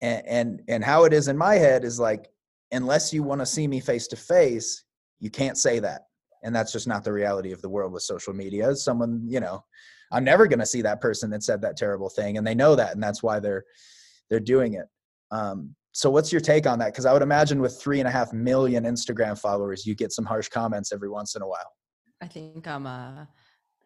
[0.02, 2.30] and and, and how it is in my head is like
[2.72, 4.84] unless you want to see me face to face
[5.20, 6.04] you can't say that.
[6.44, 8.76] And that's just not the reality of the world with social media.
[8.76, 9.64] Someone you know
[10.12, 12.76] i'm never going to see that person that said that terrible thing and they know
[12.76, 13.64] that and that's why they're
[14.30, 14.86] they're doing it.
[15.32, 16.94] Um, so what's your take on that?
[16.94, 20.26] Because i would imagine with three and a half million instagram followers you get some
[20.26, 21.72] harsh comments every once in a while.
[22.22, 23.26] I think i'm uh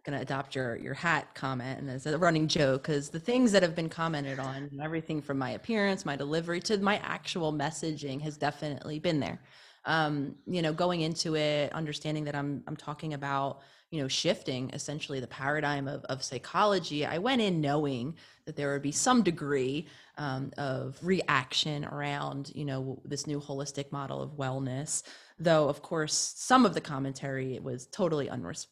[0.03, 3.51] going to adopt your your hat comment and as a running joke because the things
[3.53, 8.21] that have been commented on everything from my appearance my delivery to my actual messaging
[8.21, 9.39] has definitely been there.
[9.85, 13.61] Um, you know, going into it, understanding that I'm I'm talking about
[13.93, 18.73] you know shifting essentially the paradigm of, of psychology i went in knowing that there
[18.73, 19.85] would be some degree
[20.17, 25.03] um, of reaction around you know this new holistic model of wellness
[25.39, 28.29] though of course some of the commentary was totally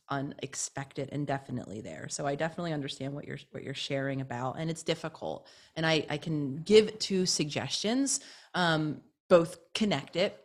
[0.09, 2.07] unexpected and definitely there.
[2.09, 5.47] So i definitely understand what you're what you're sharing about and it's difficult.
[5.75, 8.19] And i i can give two suggestions
[8.53, 10.37] um, both connect it.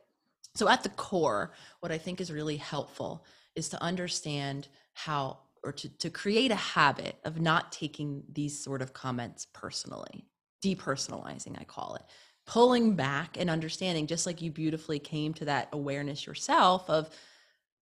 [0.54, 5.72] So, at the core, what I think is really helpful is to understand how or
[5.72, 10.24] to, to create a habit of not taking these sort of comments personally,
[10.64, 12.02] depersonalizing, I call it,
[12.46, 17.10] pulling back and understanding, just like you beautifully came to that awareness yourself of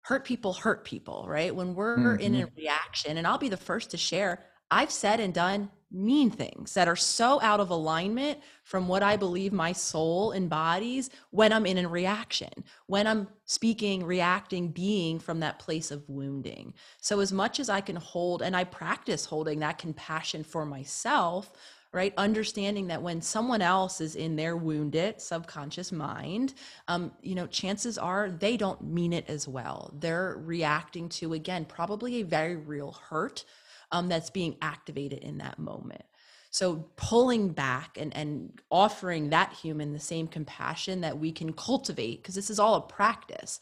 [0.03, 1.55] hurt people hurt people, right?
[1.55, 2.21] When we're mm-hmm.
[2.21, 6.31] in a reaction, and I'll be the first to share, I've said and done mean
[6.31, 11.53] things that are so out of alignment from what I believe my soul embodies when
[11.53, 12.51] I'm in a reaction,
[12.87, 16.75] when I'm speaking, reacting, being from that place of wounding.
[17.01, 21.53] So, as much as I can hold, and I practice holding that compassion for myself,
[21.95, 22.13] right?
[22.17, 26.55] Understanding that when someone else is in their wounded subconscious mind,
[26.89, 29.95] um, you know, chances are they don't mean it as well.
[29.99, 33.45] They're reacting to, again, probably a very real hurt
[33.93, 36.05] um, that's being activated in that moment.
[36.51, 42.23] So pulling back and, and offering that human the same compassion that we can cultivate,
[42.23, 43.61] because this is all a practice.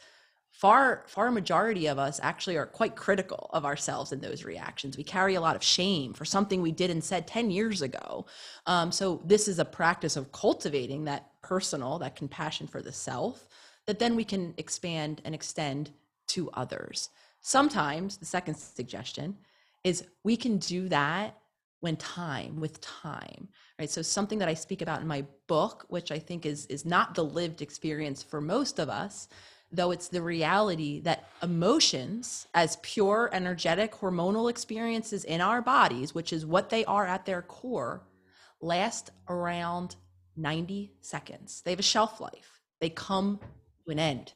[0.62, 4.96] Far, far majority of us actually are quite critical of ourselves in those reactions.
[4.96, 8.26] We carry a lot of shame for something we did and said 10 years ago.
[8.66, 13.48] Um, so this is a practice of cultivating that personal, that compassion for the self,
[13.86, 15.90] that then we can expand and extend
[16.28, 17.08] to others.
[17.40, 19.36] Sometimes, the second suggestion
[19.82, 21.38] is we can do that
[21.80, 26.12] when time with time right so something that i speak about in my book which
[26.12, 29.26] i think is is not the lived experience for most of us
[29.72, 36.32] though it's the reality that emotions as pure energetic hormonal experiences in our bodies which
[36.32, 38.02] is what they are at their core
[38.60, 39.96] last around
[40.36, 43.40] 90 seconds they have a shelf life they come
[43.84, 44.32] to an end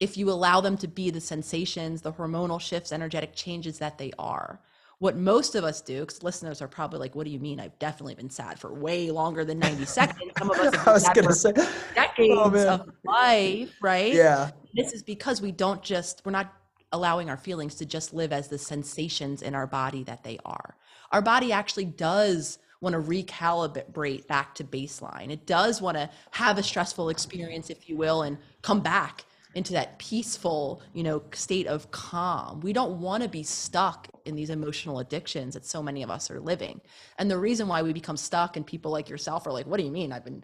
[0.00, 4.12] if you allow them to be the sensations the hormonal shifts energetic changes that they
[4.18, 4.60] are
[4.98, 7.60] what most of us do, because listeners are probably like, "What do you mean?
[7.60, 11.00] I've definitely been sad for way longer than ninety seconds." Some of us have been
[11.00, 11.52] sad for say,
[11.94, 14.14] decades oh, of life, right?
[14.14, 14.52] Yeah.
[14.74, 16.52] This is because we don't just we're not
[16.92, 20.76] allowing our feelings to just live as the sensations in our body that they are.
[21.12, 25.30] Our body actually does want to recalibrate back to baseline.
[25.30, 29.72] It does want to have a stressful experience, if you will, and come back into
[29.72, 32.60] that peaceful, you know, state of calm.
[32.60, 36.30] We don't want to be stuck in these emotional addictions that so many of us
[36.30, 36.80] are living.
[37.18, 39.84] And the reason why we become stuck and people like yourself are like, what do
[39.84, 40.12] you mean?
[40.12, 40.42] I've been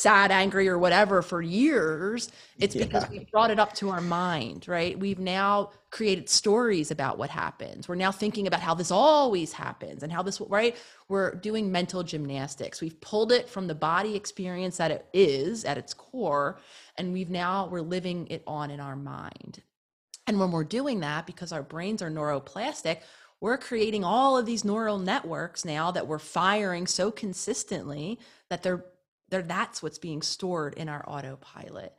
[0.00, 2.84] sad, angry, or whatever for years, it's yeah.
[2.84, 4.98] because we brought it up to our mind, right?
[4.98, 7.88] We've now created stories about what happens.
[7.88, 10.76] We're now thinking about how this always happens and how this, right?
[11.08, 12.80] We're doing mental gymnastics.
[12.80, 16.58] We've pulled it from the body experience that it is at its core,
[16.96, 19.62] and we've now, we're living it on in our mind.
[20.26, 23.00] And when we're doing that, because our brains are neuroplastic,
[23.40, 28.18] we're creating all of these neural networks now that we're firing so consistently
[28.50, 28.84] that they're
[29.30, 31.94] there that's what's being stored in our autopilot.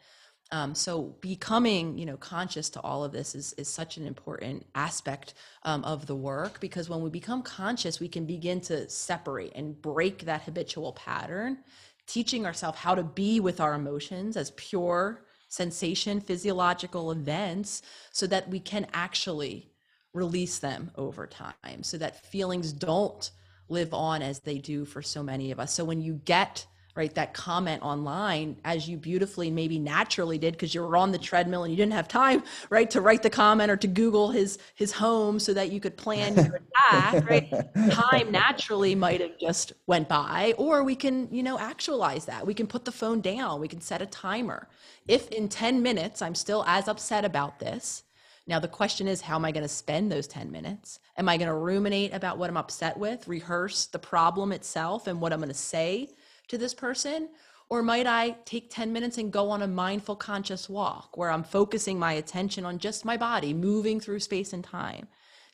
[0.54, 4.66] Um, so becoming you know conscious to all of this is, is such an important
[4.76, 9.54] aspect um, of the work because when we become conscious we can begin to separate
[9.56, 11.60] and break that habitual pattern
[12.06, 18.50] teaching ourselves how to be with our emotions as pure sensation physiological events so that
[18.50, 19.72] we can actually
[20.14, 23.32] release them over time so that feelings don't
[23.72, 25.74] live on as they do for so many of us.
[25.74, 26.66] So when you get
[26.96, 31.18] right that comment online as you beautifully maybe naturally did because you were on the
[31.18, 34.58] treadmill and you didn't have time right to write the comment or to google his
[34.76, 37.50] his home so that you could plan your attack right?
[37.92, 42.46] Time naturally might have just went by or we can you know actualize that.
[42.46, 43.62] We can put the phone down.
[43.62, 44.68] We can set a timer.
[45.08, 48.04] If in 10 minutes i'm still as upset about this
[48.48, 51.00] now, the question is, how am I going to spend those 10 minutes?
[51.16, 55.22] Am I going to ruminate about what I'm upset with, rehearse the problem itself and
[55.22, 56.10] what I'm going to say
[56.48, 57.30] to this person?
[57.70, 61.44] Or might I take 10 minutes and go on a mindful, conscious walk where I'm
[61.44, 65.08] focusing my attention on just my body, moving through space and time?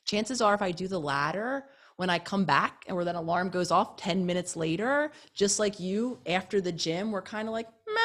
[0.04, 1.66] Chances are, if I do the latter,
[1.96, 5.78] when I come back and where that alarm goes off 10 minutes later, just like
[5.78, 8.00] you after the gym, we're kind of like, meh,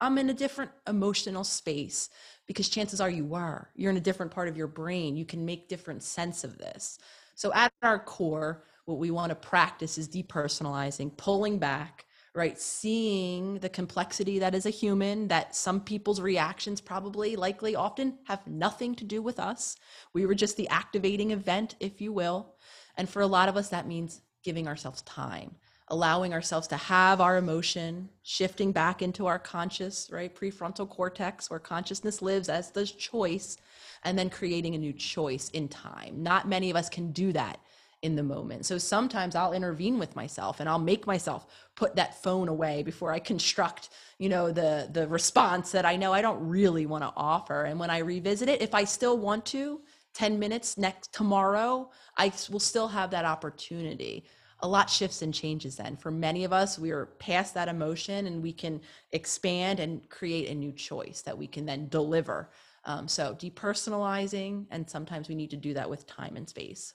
[0.00, 2.10] I'm in a different emotional space
[2.46, 3.68] because chances are you were.
[3.74, 5.16] You're in a different part of your brain.
[5.16, 6.98] You can make different sense of this.
[7.34, 12.03] So, at our core, what we want to practice is depersonalizing, pulling back,
[12.34, 12.58] right?
[12.58, 18.44] Seeing the complexity that is a human, that some people's reactions probably, likely, often have
[18.46, 19.76] nothing to do with us.
[20.12, 22.54] We were just the activating event, if you will.
[22.96, 25.54] And for a lot of us, that means giving ourselves time,
[25.88, 30.34] allowing ourselves to have our emotion, shifting back into our conscious, right?
[30.34, 33.58] Prefrontal cortex, where consciousness lives as the choice,
[34.02, 36.20] and then creating a new choice in time.
[36.22, 37.60] Not many of us can do that
[38.04, 38.66] in the moment.
[38.66, 43.10] So sometimes I'll intervene with myself and I'll make myself put that phone away before
[43.10, 43.88] I construct,
[44.18, 47.64] you know, the the response that I know I don't really want to offer.
[47.64, 49.80] And when I revisit it, if I still want to,
[50.12, 54.26] 10 minutes next tomorrow, I will still have that opportunity.
[54.60, 55.96] A lot shifts and changes then.
[55.96, 58.82] For many of us, we are past that emotion and we can
[59.12, 62.50] expand and create a new choice that we can then deliver.
[62.84, 66.92] Um, so depersonalizing, and sometimes we need to do that with time and space.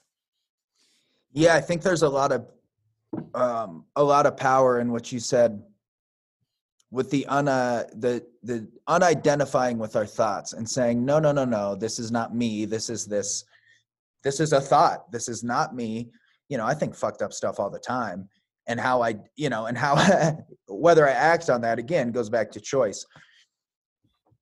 [1.32, 2.46] Yeah, I think there's a lot of
[3.34, 5.62] um, a lot of power in what you said
[6.90, 11.44] with the un uh, the the unidentifying with our thoughts and saying no no no
[11.44, 13.44] no this is not me this is this
[14.24, 16.10] this is a thought this is not me.
[16.48, 18.28] You know i think fucked up stuff all the time
[18.66, 19.94] and how i you know and how
[20.66, 23.06] whether i act on that again goes back to choice.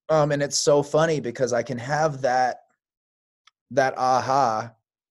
[0.09, 2.61] Um and it's so funny because i can have that
[3.73, 4.73] that aha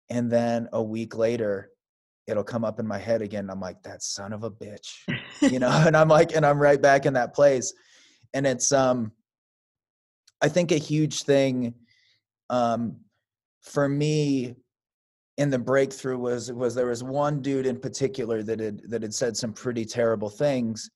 [0.10, 1.70] and then a week later
[2.28, 4.98] it'll come up in my head again i'm like that son of a bitch
[5.42, 7.74] you know and i'm like and i'm right back in that place
[8.34, 9.12] and it's um
[10.42, 11.74] i think a huge thing
[12.50, 12.98] um
[13.62, 14.56] for me
[15.38, 19.14] in the breakthrough was was there was one dude in particular that had that had
[19.14, 20.90] said some pretty terrible things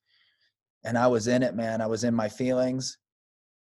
[0.83, 2.97] and i was in it man i was in my feelings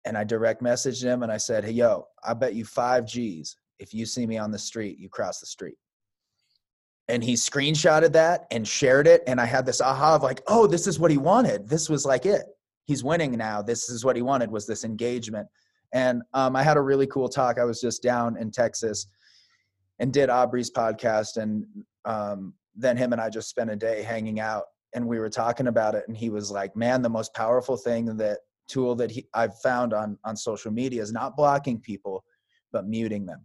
[0.04, 3.56] and i direct messaged him and i said hey yo i bet you five g's
[3.82, 5.74] if you see me on the street, you cross the street.
[7.08, 9.22] And he screenshotted that and shared it.
[9.26, 11.68] And I had this aha of like, oh, this is what he wanted.
[11.68, 12.42] This was like it.
[12.84, 13.60] He's winning now.
[13.60, 15.48] This is what he wanted was this engagement.
[15.92, 17.58] And um, I had a really cool talk.
[17.58, 19.08] I was just down in Texas
[19.98, 21.36] and did Aubrey's podcast.
[21.36, 21.66] And
[22.04, 24.64] um, then him and I just spent a day hanging out
[24.94, 26.04] and we were talking about it.
[26.06, 29.92] And he was like, man, the most powerful thing that tool that he, I've found
[29.92, 32.24] on, on social media is not blocking people,
[32.72, 33.44] but muting them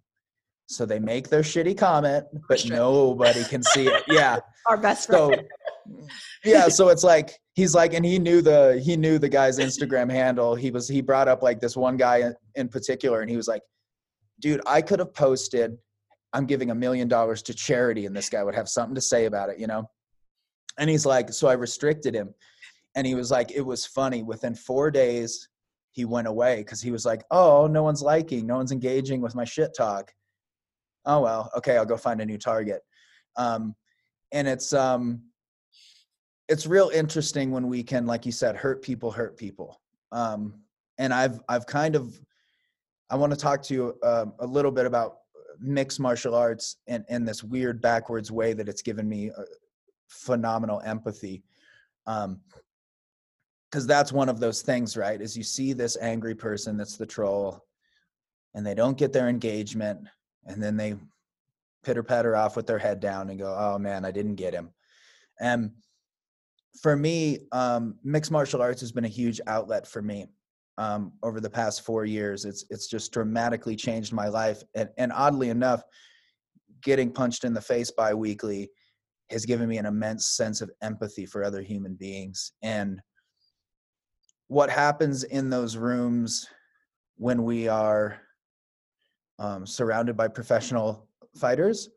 [0.67, 4.03] so they make their shitty comment, but nobody can see it.
[4.07, 4.39] Yeah.
[4.65, 5.45] Our best friend.
[5.87, 6.07] So,
[6.43, 6.67] yeah.
[6.69, 10.55] So it's like, he's like, and he knew the, he knew the guy's Instagram handle.
[10.55, 13.61] He was, he brought up like this one guy in particular and he was like,
[14.41, 15.77] dude, I could have posted,
[16.33, 19.25] I'm giving a million dollars to charity and this guy would have something to say
[19.25, 19.89] about it, you know?
[20.77, 22.33] And he's like, so I restricted him.
[22.95, 24.21] And he was like, it was funny.
[24.21, 25.47] Within four days,
[25.91, 29.33] he went away because he was like, oh, no one's liking, no one's engaging with
[29.33, 30.11] my shit talk
[31.07, 32.81] oh well okay i'll go find a new target.
[33.35, 33.75] Um,
[34.31, 35.23] and it's um
[36.47, 39.81] it's real interesting when we can like you said hurt people hurt people.
[40.11, 40.61] Um,
[40.99, 42.19] and i've i've kind of
[43.09, 45.17] i want to talk to you uh, a little bit about
[45.59, 49.31] mixed martial arts and in this weird backwards way that it's given me
[50.07, 51.43] phenomenal empathy.
[52.05, 52.41] Um
[53.69, 57.05] because that's one of those things right is you see this angry person that's the
[57.05, 57.65] troll
[58.55, 59.99] and they don't get their engagement
[60.47, 60.95] and then they
[61.83, 64.73] pitter patter off with their head down and go, "Oh man, I didn't get him."
[65.39, 65.71] And
[66.81, 70.27] for me, um, mixed martial arts has been a huge outlet for me
[70.77, 72.45] um, over the past four years.
[72.45, 75.83] It's it's just dramatically changed my life, and, and oddly enough,
[76.81, 78.69] getting punched in the face bi-weekly
[79.29, 83.01] has given me an immense sense of empathy for other human beings and
[84.47, 86.47] what happens in those rooms
[87.17, 88.21] when we are
[89.39, 91.89] um, surrounded by professional fighters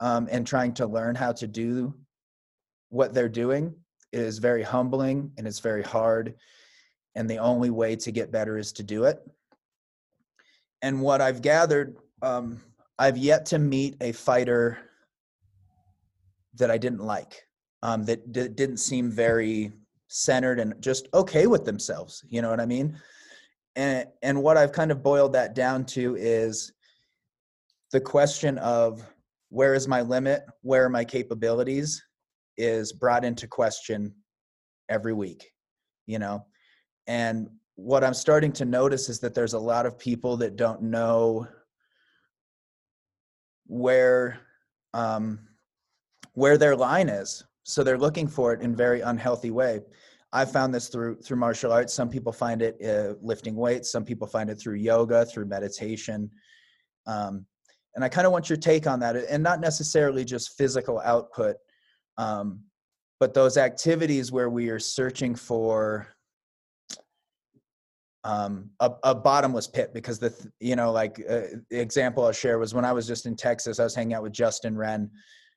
[0.00, 1.94] um, and trying to learn how to do
[2.88, 3.74] what they're doing
[4.12, 6.34] is very humbling and it's very hard
[7.14, 9.20] and the only way to get better is to do it.
[10.82, 12.60] And what i've gathered um,
[12.98, 14.78] i've yet to meet a fighter
[16.54, 17.46] that i didn't like
[17.82, 19.72] um, that d- didn't seem very
[20.08, 22.98] centered and just okay with themselves you know what i mean
[23.76, 26.72] and and what i've kind of boiled that down to is
[27.92, 29.02] the question of
[29.48, 32.02] where is my limit where are my capabilities
[32.56, 34.14] is brought into question
[34.88, 35.52] every week
[36.06, 36.44] you know?
[37.06, 40.82] And what i'm starting to notice is that there's a lot of people that don't
[40.82, 41.46] know
[43.66, 44.38] where
[44.94, 45.38] um,
[46.34, 47.44] where their line is.
[47.62, 49.80] So they're looking for it in very unhealthy way
[50.32, 51.92] i found this through through martial arts.
[51.92, 53.90] Some people find it uh, lifting weights.
[53.90, 56.30] Some people find it through yoga through meditation.
[57.06, 57.46] Um,
[57.94, 61.56] and i kind of want your take on that and not necessarily just physical output
[62.18, 62.60] um,
[63.20, 66.08] but those activities where we are searching for
[68.24, 72.58] um, a, a, bottomless pit because the you know like uh, the example I'll share
[72.58, 75.10] was when I was just in Texas I was hanging out with Justin Wren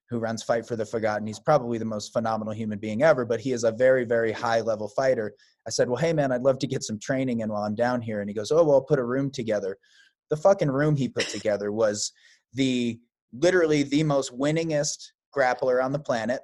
[0.10, 3.40] who runs Fight for the Forgotten he's probably the most phenomenal human being ever but
[3.40, 5.34] he is a very very high level fighter
[5.68, 8.02] I said well hey man I'd love to get some training in while I'm down
[8.02, 9.78] here and he goes oh well I'll put a room together
[10.30, 12.12] the fucking room he put together was
[12.54, 13.00] the
[13.34, 14.98] literally the most winningest
[15.36, 16.42] grappler on the planet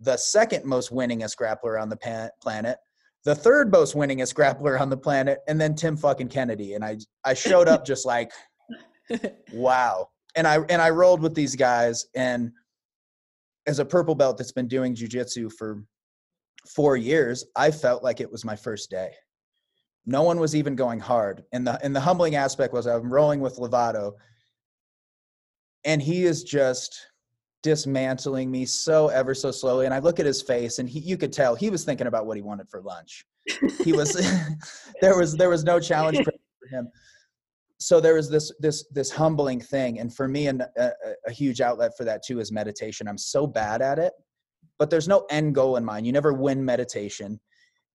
[0.00, 2.78] the second most winningest grappler on the planet
[3.24, 6.74] the third most winningest grappler on the planet, and then Tim fucking Kennedy.
[6.74, 8.32] And I I showed up just like,
[9.52, 10.08] wow.
[10.34, 12.06] And I and I rolled with these guys.
[12.16, 12.50] And
[13.66, 15.82] as a purple belt that's been doing jujitsu for
[16.68, 19.10] four years, I felt like it was my first day.
[20.06, 21.44] No one was even going hard.
[21.52, 24.12] And the and the humbling aspect was I'm rolling with Lovato,
[25.84, 27.06] and he is just
[27.62, 31.16] dismantling me so ever so slowly and i look at his face and he, you
[31.16, 33.24] could tell he was thinking about what he wanted for lunch
[33.84, 34.14] he was
[35.00, 36.32] there was there was no challenge for
[36.70, 36.88] him
[37.82, 40.90] so there was this this this humbling thing and for me and a,
[41.26, 44.12] a, huge outlet for that too is meditation i'm so bad at it
[44.78, 47.40] but there's no end goal in mind you never win meditation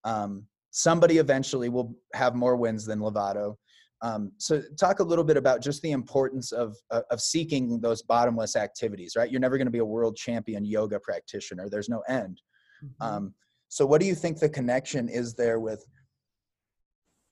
[0.03, 3.55] um, somebody eventually will have more wins than lovato
[4.01, 8.03] um, so talk a little bit about just the importance of, uh, of seeking those
[8.03, 9.31] bottomless activities, right?
[9.31, 11.67] You're never going to be a world champion yoga practitioner.
[11.67, 12.39] There's no end.
[12.83, 13.03] Mm-hmm.
[13.03, 13.33] Um,
[13.69, 15.83] so what do you think the connection is there with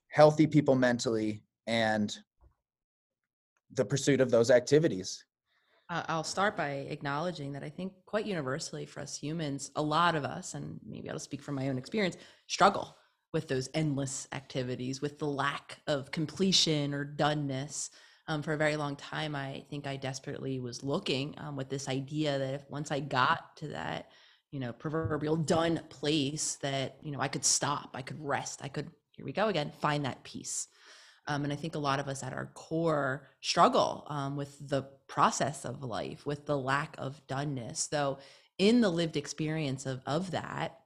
[0.08, 2.16] healthy people mentally and
[3.76, 5.24] the pursuit of those activities?
[5.88, 10.24] I'll start by acknowledging that I think quite universally for us humans, a lot of
[10.24, 12.16] us, and maybe I'll speak from my own experience,
[12.48, 12.96] struggle
[13.32, 17.90] with those endless activities, with the lack of completion or doneness.
[18.26, 21.88] Um, for a very long time, I think I desperately was looking um, with this
[21.88, 24.10] idea that if once I got to that,
[24.50, 28.68] you know, proverbial done place, that you know I could stop, I could rest, I
[28.68, 30.68] could here we go again, find that peace.
[31.28, 34.82] Um, and I think a lot of us at our core struggle um, with the
[35.08, 37.88] process of life, with the lack of doneness.
[37.88, 38.18] Though
[38.58, 40.80] in the lived experience of of that,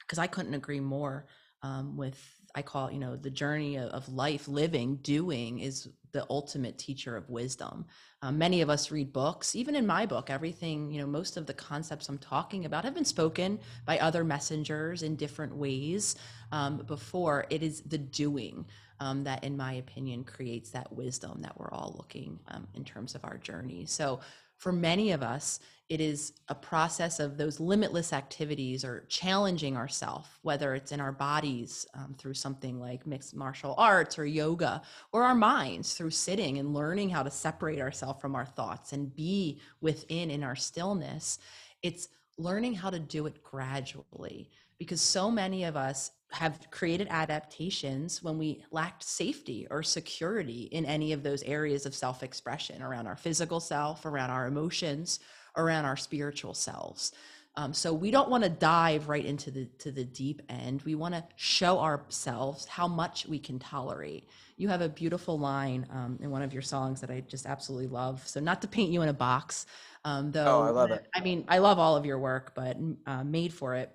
[0.00, 1.26] because I couldn't agree more
[1.62, 2.18] um, with
[2.54, 7.28] I call you know the journey of life, living, doing is the ultimate teacher of
[7.28, 7.84] wisdom.
[8.22, 11.44] Um, many of us read books, even in my book, everything you know, most of
[11.44, 16.14] the concepts I'm talking about have been spoken by other messengers in different ways
[16.52, 17.46] um, before.
[17.50, 18.64] It is the doing
[19.00, 23.14] um, that, in my opinion, creates that wisdom that we're all looking um, in terms
[23.14, 23.86] of our journey.
[23.86, 24.20] So
[24.56, 30.26] for many of us, it is a process of those limitless activities or challenging ourselves,
[30.42, 34.80] whether it's in our bodies um, through something like mixed martial arts or yoga,
[35.12, 39.14] or our minds through sitting and learning how to separate ourselves from our thoughts and
[39.14, 41.38] be within in our stillness.
[41.82, 48.22] It's learning how to do it gradually because so many of us have created adaptations
[48.22, 53.06] when we lacked safety or security in any of those areas of self expression around
[53.06, 55.20] our physical self, around our emotions,
[55.56, 57.12] around our spiritual selves.
[57.56, 60.82] Um, so we don't want to dive right into the to the deep end.
[60.82, 64.28] We want to show ourselves how much we can tolerate.
[64.56, 67.86] You have a beautiful line um, in one of your songs that I just absolutely
[67.86, 68.26] love.
[68.26, 69.66] So not to paint you in a box,
[70.04, 70.62] um, though.
[70.62, 71.06] Oh, I love it.
[71.14, 73.92] I mean, I love all of your work, but uh, made for it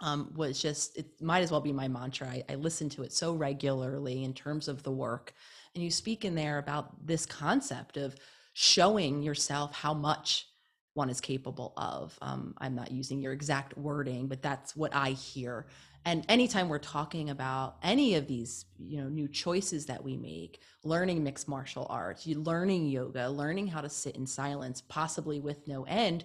[0.00, 2.28] um, was just it might as well be my mantra.
[2.28, 5.34] I, I listen to it so regularly in terms of the work,
[5.74, 8.16] and you speak in there about this concept of
[8.54, 10.48] showing yourself how much
[10.94, 12.16] one is capable of.
[12.22, 15.66] Um, I'm not using your exact wording, but that's what I hear.
[16.04, 20.60] and anytime we're talking about any of these you know new choices that we make
[20.84, 25.66] learning mixed martial arts you learning yoga learning how to sit in silence possibly with
[25.66, 26.24] no end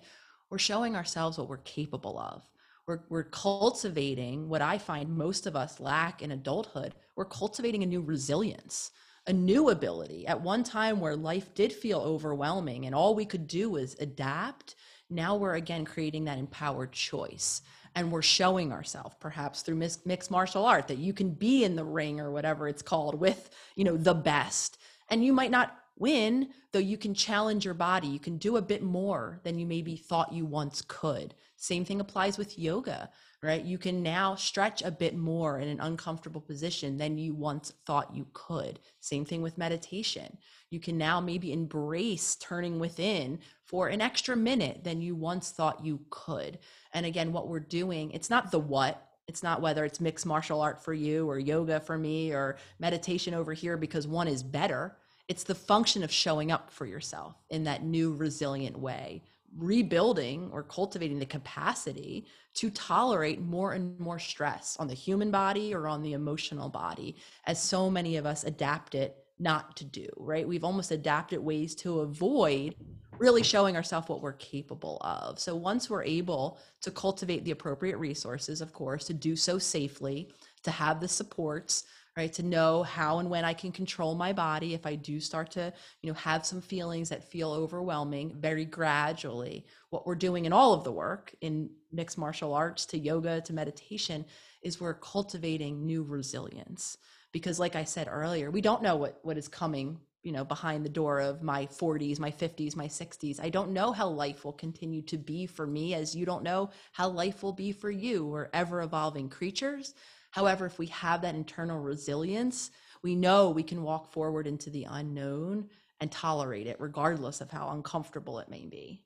[0.50, 2.44] we're showing ourselves what we're capable of
[2.90, 6.96] we're, we're cultivating what i find most of us lack in adulthood.
[7.16, 8.92] We're cultivating a new resilience
[9.28, 10.26] a new ability.
[10.26, 14.76] At one time where life did feel overwhelming and all we could do was adapt
[15.12, 17.62] now we're again creating that empowered choice.
[17.96, 19.76] And we're showing ourselves perhaps through
[20.06, 23.50] mixed martial art that you can be in the ring or whatever it's called with
[23.76, 24.80] you know the best.
[25.10, 28.08] And you might not win though you can challenge your body.
[28.08, 32.00] You can do a bit more than you maybe thought you once could same thing
[32.00, 33.10] applies with yoga
[33.44, 37.74] right you can now stretch a bit more in an uncomfortable position than you once
[37.86, 40.38] thought you could same thing with meditation
[40.70, 45.84] you can now maybe embrace turning within for an extra minute than you once thought
[45.84, 46.60] you could.
[46.94, 50.62] And again, what we're doing, it's not the what, it's not whether it's mixed martial
[50.62, 54.98] art for you or yoga for me or meditation over here because one is better.
[55.28, 59.24] It's the function of showing up for yourself in that new resilient way,
[59.58, 62.26] rebuilding or cultivating the capacity
[62.56, 67.16] to tolerate more and more stress on the human body or on the emotional body,
[67.46, 70.48] as so many of us adapt it not to do, right?
[70.48, 72.76] We've almost adapted ways to avoid
[73.18, 75.40] really showing ourselves what we're capable of.
[75.40, 80.32] So once we're able to cultivate the appropriate resources, of course, to do so safely,
[80.64, 81.86] to have the supports,
[82.18, 85.52] right, to know how and when I can control my body if I do start
[85.52, 89.66] to, you know, have some feelings that feel overwhelming very gradually.
[89.90, 93.54] What we're doing in all of the work in mixed martial arts to yoga to
[93.54, 94.26] meditation
[94.62, 96.98] is we're cultivating new resilience
[97.32, 100.86] because like i said earlier we don't know what what is coming you know behind
[100.86, 104.54] the door of my 40s my 50s my 60s i don't know how life will
[104.54, 108.26] continue to be for me as you don't know how life will be for you
[108.26, 109.94] we're ever evolving creatures
[110.32, 112.72] however if we have that internal resilience
[113.02, 115.68] we know we can walk forward into the unknown
[116.02, 119.04] and tolerate it regardless of how uncomfortable it may be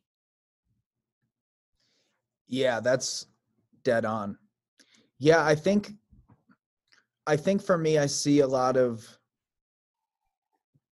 [2.48, 3.28] yeah that's
[3.84, 4.38] dead on
[5.20, 5.94] yeah i think
[7.26, 9.08] I think for me, I see a lot of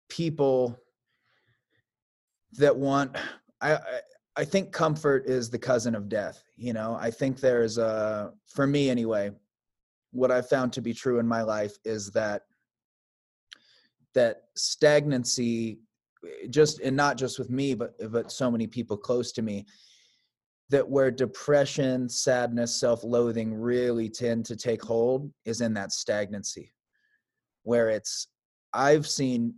[0.09, 0.79] people
[2.53, 3.17] that want.
[3.61, 3.79] I,
[4.37, 6.43] I think comfort is the cousin of death.
[6.57, 9.31] You know, I think there's a for me anyway.
[10.15, 12.43] What I've found to be true in my life is that
[14.15, 15.81] that stagnancy
[16.25, 19.43] eh, just and not just with me but eh, but so many people close to
[19.43, 19.67] me
[20.71, 26.73] that where depression, sadness, self-loathing really tend to take hold is in that stagnancy.
[27.65, 28.29] Where it's
[28.73, 29.55] I've seen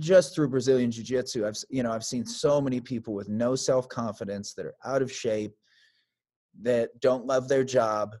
[0.00, 4.54] just through Brazilian jiu-jitsu, I've you know, I've seen so many people with no self-confidence
[4.54, 5.52] that are out of shape
[6.62, 8.14] that don't love their job,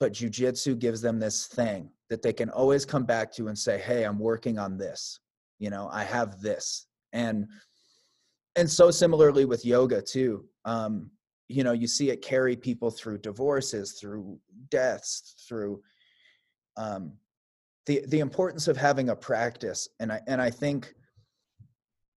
[0.00, 3.78] but jiu-jitsu gives them this thing that they can always come back to and say,
[3.78, 5.20] "Hey, I'm working on this."
[5.58, 6.86] You know, I have this.
[7.12, 7.48] And
[8.58, 11.10] and so similarly with yoga too um,
[11.48, 14.38] you know you see it carry people through divorces through
[14.68, 15.80] deaths through
[16.76, 17.12] um,
[17.86, 20.92] the the importance of having a practice and i and i think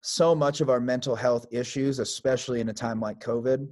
[0.01, 3.67] so much of our mental health issues especially in a time like covid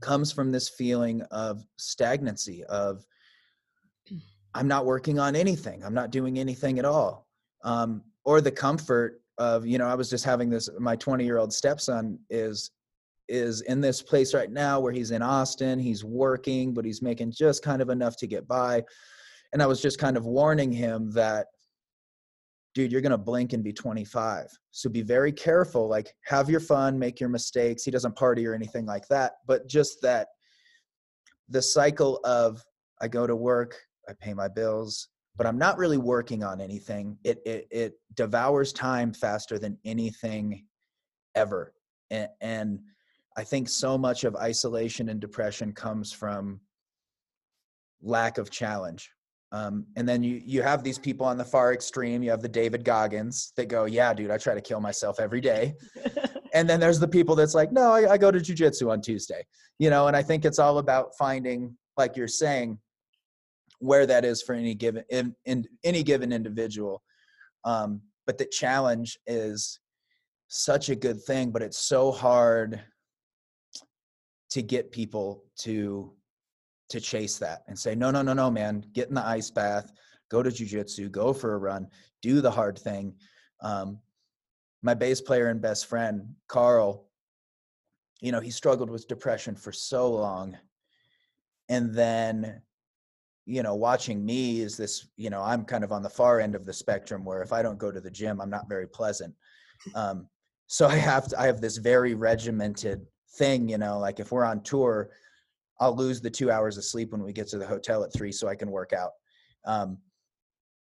[0.00, 3.04] comes from this feeling of stagnancy of
[4.54, 7.26] i'm not working on anything i'm not doing anything at all
[7.64, 11.38] um, or the comfort of you know i was just having this my 20 year
[11.38, 12.70] old stepson is
[13.30, 17.32] is in this place right now where he's in Austin, he's working, but he's making
[17.32, 18.82] just kind of enough to get by.
[19.52, 21.46] And I was just kind of warning him that,
[22.74, 24.46] dude, you're going to blink and be 25.
[24.70, 25.88] So be very careful.
[25.88, 27.84] Like, have your fun, make your mistakes.
[27.84, 30.28] He doesn't party or anything like that, but just that
[31.48, 32.62] the cycle of
[33.00, 33.76] I go to work,
[34.08, 37.18] I pay my bills, but I'm not really working on anything.
[37.24, 40.66] It, it, it devours time faster than anything
[41.34, 41.72] ever.
[42.10, 42.80] and, and
[43.36, 46.60] I think so much of isolation and depression comes from
[48.02, 49.10] lack of challenge.
[49.52, 52.22] Um, and then you you have these people on the far extreme.
[52.22, 55.40] You have the David Goggins that go, "Yeah, dude, I try to kill myself every
[55.40, 55.74] day."
[56.54, 59.44] and then there's the people that's like, "No, I, I go to jujitsu on Tuesday."
[59.78, 62.78] You know, and I think it's all about finding, like you're saying,
[63.80, 67.02] where that is for any given in, in any given individual.
[67.64, 69.80] Um, but the challenge is
[70.48, 72.80] such a good thing, but it's so hard
[74.50, 76.12] to get people to
[76.90, 79.92] to chase that and say no no no no man get in the ice bath
[80.30, 81.88] go to jujitsu go for a run
[82.22, 83.14] do the hard thing.
[83.60, 83.98] Um,
[84.82, 87.06] my bass player and best friend carl
[88.22, 90.56] you know he struggled with depression for so long.
[91.68, 92.62] And then
[93.46, 96.54] you know watching me is this you know i'm kind of on the far end
[96.54, 99.34] of the spectrum where if i don't go to the gym i'm not very pleasant.
[99.94, 100.28] Um,
[100.66, 103.06] so i have to, i have this very regimented
[103.38, 105.10] thing you know like if we're on tour
[105.80, 108.32] i'll lose the two hours of sleep when we get to the hotel at three
[108.32, 109.10] so i can work out.
[109.64, 109.98] Um,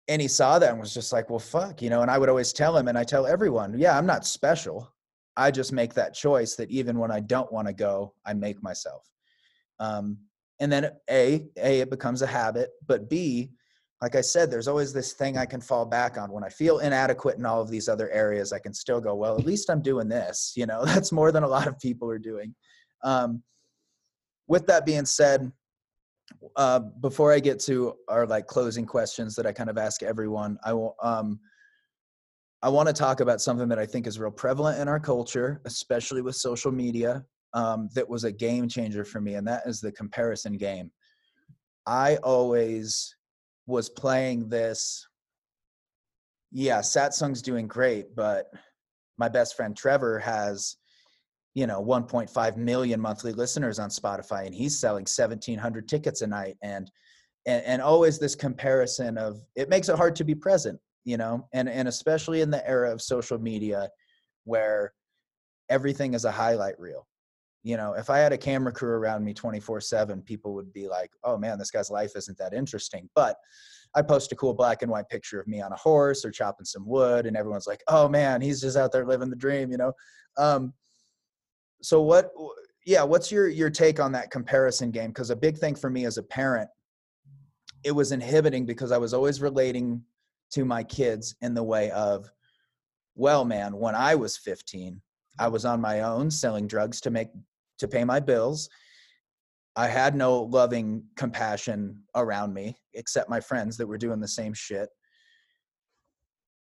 [0.08, 2.28] and he saw that and was just like well fuck you know and i would
[2.28, 4.90] always tell him and i tell everyone yeah i'm not special.
[5.36, 8.62] I just make that choice that even when i don't want to go i make
[8.62, 9.08] myself.
[9.80, 10.18] Um,
[10.60, 13.50] and then a a it becomes a habit but b
[14.00, 16.30] like i said there's always this thing i can fall back on.
[16.30, 19.36] When i feel inadequate in all of these other areas i can still go well
[19.36, 22.18] at least i'm doing this you know that's more than a lot of people are
[22.18, 22.54] doing.
[23.02, 23.42] Um,
[24.46, 25.50] with that being said
[26.56, 30.58] uh, before i get to our like closing questions that i kind of ask everyone
[30.64, 31.38] i will um,
[32.62, 35.60] i want to talk about something that i think is real prevalent in our culture
[35.64, 37.24] especially with social media
[37.54, 40.90] um, that was a game changer for me, and that is the comparison game.
[41.86, 43.16] I always
[43.66, 45.06] was playing this.
[46.50, 48.50] Yeah, Satsang's doing great, but
[49.18, 50.76] my best friend Trevor has,
[51.54, 56.56] you know, 1.5 million monthly listeners on Spotify, and he's selling 1,700 tickets a night,
[56.62, 56.90] and
[57.46, 61.48] and, and always this comparison of it makes it hard to be present, you know,
[61.52, 63.88] and and especially in the era of social media,
[64.44, 64.92] where
[65.70, 67.06] everything is a highlight reel.
[67.62, 70.86] You know if i had a camera crew around me 24 7 people would be
[70.86, 73.08] like oh man this guy's life isn't that interesting.
[73.14, 73.36] But
[73.94, 76.66] i post a cool black and white picture of me on a horse or chopping
[76.66, 79.78] some wood and everyone's like oh man he's just out there living the dream you
[79.78, 79.92] know?
[80.36, 80.74] Um,
[81.84, 82.30] so what
[82.86, 86.04] yeah what's your your take on that comparison game because a big thing for me
[86.04, 86.68] as a parent
[87.84, 90.02] it was inhibiting because i was always relating
[90.50, 92.30] to my kids in the way of
[93.14, 95.00] well man when i was 15
[95.38, 97.28] I was on my own selling drugs to make
[97.78, 98.68] to pay my bills.
[99.76, 104.54] I had no loving compassion around me except my friends that were doing the same
[104.54, 104.88] shit.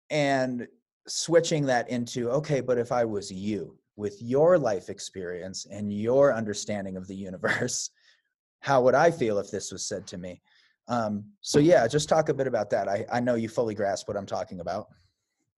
[0.10, 0.68] And
[1.08, 6.34] switching that into, okay, but if I was you with your life experience and your
[6.34, 7.90] understanding of the universe,
[8.62, 10.42] how would I feel if this was said to me?
[10.88, 12.88] Um, so, yeah, just talk a bit about that.
[12.88, 14.88] I, I know you fully grasp what I'm talking about.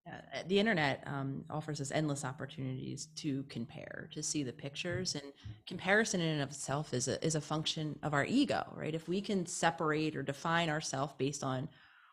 [0.07, 5.33] Uh, the internet um, offers us endless opportunities to compare, to see the pictures, and
[5.67, 8.95] comparison in and of itself is a is a function of our ego, right?
[8.95, 11.69] If we can separate or define ourselves based on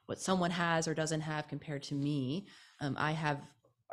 [0.07, 2.47] what someone has or doesn't have compared to me,
[2.81, 3.41] um, I have,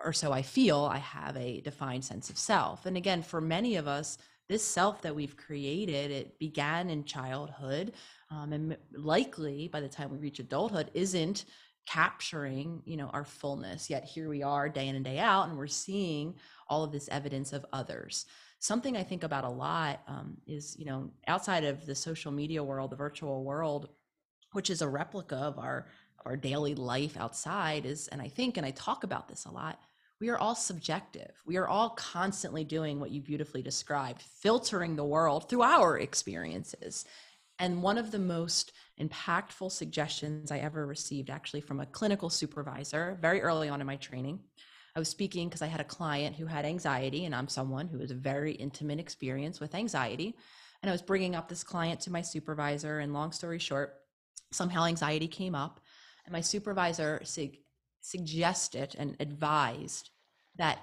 [0.04, 2.86] or so I feel, I have a defined sense of self.
[2.86, 4.18] And again, for many of us,
[4.50, 7.94] this self that we've created, it began in childhood,
[8.30, 11.46] um, and likely by the time we reach adulthood, isn't
[11.86, 15.58] capturing you know our fullness yet here we are day in and day out and
[15.58, 16.34] we're seeing
[16.70, 18.26] all of this evidence of others
[18.60, 22.64] something i think about a lot um, is you know outside of the social media
[22.64, 23.90] world the virtual world
[24.54, 25.88] which is a replica of our
[26.26, 29.82] our daily life outside is and i think and i talk about this a lot
[30.24, 35.04] we are all subjective we are all constantly doing what you beautifully described filtering the
[35.04, 37.06] world through our experiences
[37.60, 43.18] and one of the most impactful suggestions I ever received, actually, from a clinical supervisor
[43.22, 44.40] very early on in my training.
[44.96, 48.00] I was speaking because I had a client who had anxiety, and I'm someone who
[48.00, 50.36] has a very intimate experience with anxiety.
[50.82, 53.96] And I was bringing up this client to my supervisor, and long story short,
[54.52, 55.80] somehow anxiety came up,
[56.26, 57.52] and my supervisor su-
[58.02, 60.10] suggested and advised
[60.58, 60.80] that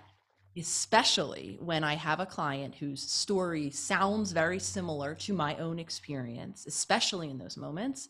[0.56, 6.66] especially when I have a client whose story sounds very similar to my own experience,
[6.66, 8.08] especially in those moments,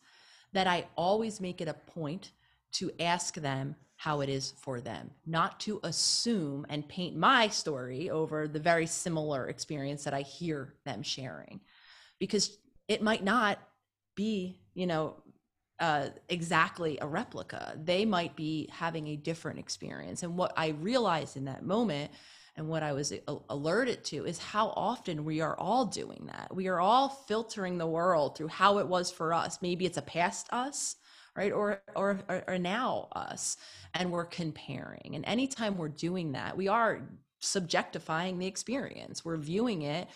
[0.53, 2.33] that I always make it a point
[2.73, 8.09] to ask them how it is for them, not to assume and paint my story
[8.09, 11.61] over the very similar experience that I hear them sharing.
[12.19, 12.57] Because
[12.89, 13.59] it might not
[14.17, 15.17] be, you know,
[15.81, 17.75] uh, exactly a replica.
[17.83, 20.23] They might be having a different experience.
[20.23, 22.13] And what I realized in that moment
[22.57, 23.13] and what I was
[23.49, 26.55] alerted to is how often we are all doing that.
[26.55, 29.63] We are all filtering the world through how it was for us.
[29.63, 30.97] Maybe it's a past us,
[31.35, 31.53] right?
[31.53, 33.57] Or, or, or, or now us.
[33.95, 35.13] And we're comparing.
[35.15, 37.09] And anytime we're doing that, we are
[37.41, 39.25] subjectifying the experience.
[39.25, 40.09] We're viewing it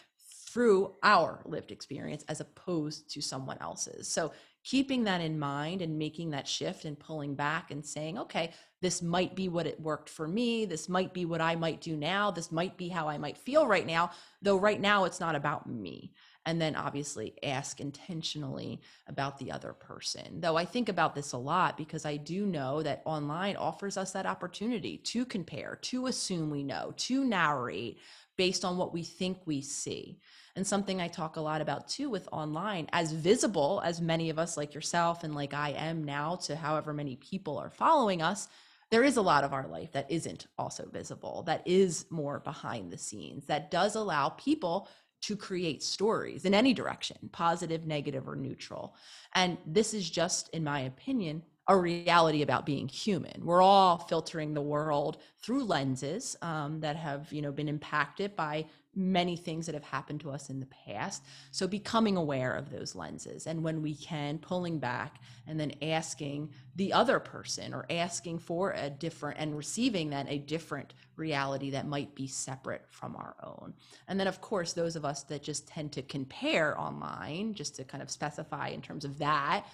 [0.54, 4.06] through our lived experience as opposed to someone else's.
[4.06, 4.32] So
[4.64, 9.02] keeping that in mind and making that shift and pulling back and saying, okay, this
[9.02, 10.64] might be what it worked for me.
[10.64, 12.30] This might be what I might do now.
[12.30, 14.10] This might be how I might feel right now,
[14.40, 16.12] though right now it's not about me.
[16.46, 20.40] And then obviously ask intentionally about the other person.
[20.40, 24.12] Though I think about this a lot because I do know that online offers us
[24.12, 27.98] that opportunity to compare, to assume we know, to narrate
[28.36, 30.18] based on what we think we see.
[30.56, 34.38] And something I talk a lot about too with online, as visible as many of
[34.38, 38.48] us, like yourself and like I am now, to however many people are following us,
[38.90, 42.92] there is a lot of our life that isn't also visible, that is more behind
[42.92, 44.88] the scenes, that does allow people
[45.26, 48.94] to create stories in any direction, positive, negative, or neutral.
[49.34, 53.42] And this is just, in my opinion, a reality about being human.
[53.42, 58.66] We're all filtering the world through lenses um, that have, you know, been impacted by
[58.96, 61.24] many things that have happened to us in the past.
[61.50, 66.50] So becoming aware of those lenses and when we can pulling back and then asking
[66.76, 71.86] the other person or asking for a different and receiving then a different reality that
[71.86, 73.74] might be separate from our own.
[74.08, 77.84] And then of course those of us that just tend to compare online just to
[77.84, 79.64] kind of specify in terms of that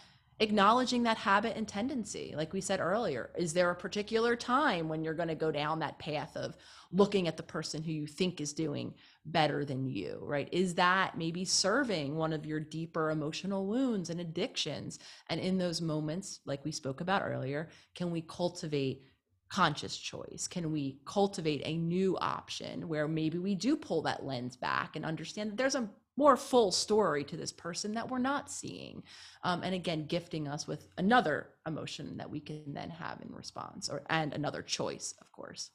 [0.41, 5.05] acknowledging that habit and tendency like we said earlier is there a particular time when
[5.05, 6.57] you're going to go down that path of
[6.93, 8.95] looking at the person who you think is doing
[9.27, 10.49] better than you, right?
[10.53, 14.99] Is that maybe serving one of your deeper emotional wounds and addictions?
[15.29, 19.05] And in those moments, like we spoke about earlier, can we cultivate
[19.51, 20.47] conscious choice?
[20.49, 25.05] Can we cultivate a new option where maybe we do pull that lens back and
[25.05, 29.03] understand that there's a more full story to this person that we're not seeing?
[29.43, 33.89] Um, and again, gifting us with another emotion that we can then have in response
[33.89, 35.71] or and another choice, of course.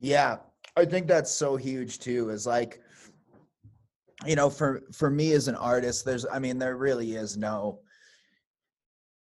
[0.00, 0.36] Yeah,
[0.76, 2.30] I think that's so huge too.
[2.30, 2.80] Is like,
[4.26, 7.80] you know, for for me as an artist, there's, I mean, there really is no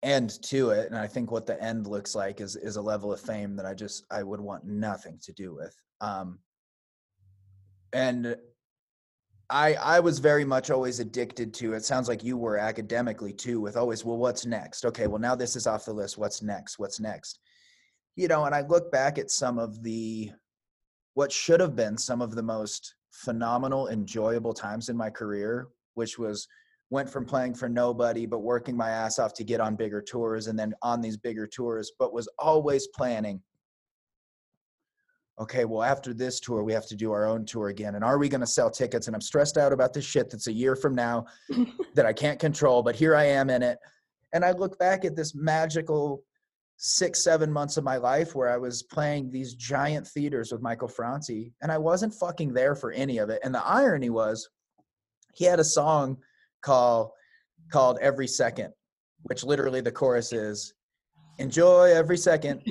[0.03, 3.12] end to it, and I think what the end looks like is is a level
[3.12, 5.75] of fame that I just I would want nothing to do with.
[6.01, 6.39] Um,
[7.93, 8.37] and
[9.51, 11.75] I I was very much always addicted to.
[11.75, 14.85] It sounds like you were academically too, with always, well, what's next?
[14.87, 16.19] Okay, well now this is off the list.
[16.19, 16.79] What's next?
[16.79, 17.39] What's next?
[18.17, 20.31] You know, and I look back at some of the
[21.15, 26.19] what should have been some of the most phenomenal, enjoyable times in my career, which
[26.19, 26.47] was
[26.91, 30.49] went from playing for nobody but working my ass off to get on bigger tours
[30.49, 33.41] and then on these bigger tours, but was always planning.
[35.41, 37.97] Okay, well, after this tour, we have to do our own tour again.
[37.97, 39.09] And are we going to sell tickets?
[39.09, 41.27] And I'm stressed out about this shit that's a year from now
[41.95, 43.79] that I can't control, but here I am in it.
[44.33, 46.23] And I look back at this magical
[46.77, 50.89] six, seven months of my life where I was playing these giant theaters with Michael
[50.89, 53.41] Franti, and I wasn't fucking there for any of it.
[53.45, 54.49] And the irony was,
[55.35, 56.18] he had a song
[56.62, 57.11] called
[57.72, 58.72] called Every Second,
[59.22, 60.75] which literally the chorus is
[61.39, 62.62] enjoy every second.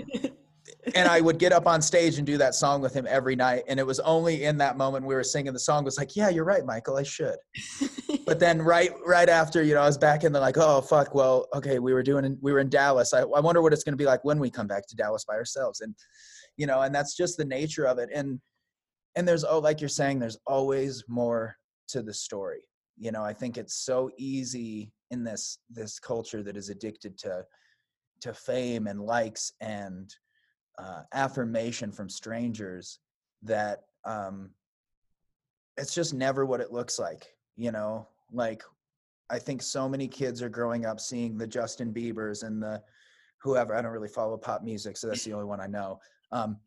[0.96, 3.64] and I would get up on stage and do that song with him every night.
[3.68, 6.30] And it was only in that moment we were singing the song was like, yeah,
[6.30, 7.36] you're right, Michael, I should
[8.26, 11.14] but then right right after you know i was back in the like oh fuck
[11.14, 13.14] well okay we were doing we were in dallas.
[13.14, 15.26] I, I wonder what it's going to be like when we come back to dallas
[15.26, 15.82] by ourselves.
[15.82, 15.96] And
[16.58, 18.10] you know and that's just the nature of it.
[18.14, 18.40] And
[19.16, 21.56] and there's oh like you're saying there's always more
[21.90, 22.64] to the story.
[22.98, 27.44] You know i think it's so easy in this this culture that is addicted to
[28.22, 30.14] to fame and likes and
[30.80, 33.00] uh, affirmation from strangers
[33.44, 34.52] that um
[35.78, 38.64] it's just never what it looks like you know like
[39.30, 42.82] I think so many kids are growing up seeing the Justin Biebers and the
[43.42, 46.00] whoever I don't really follow pop music, so that's the only one I know.
[46.32, 46.58] Um,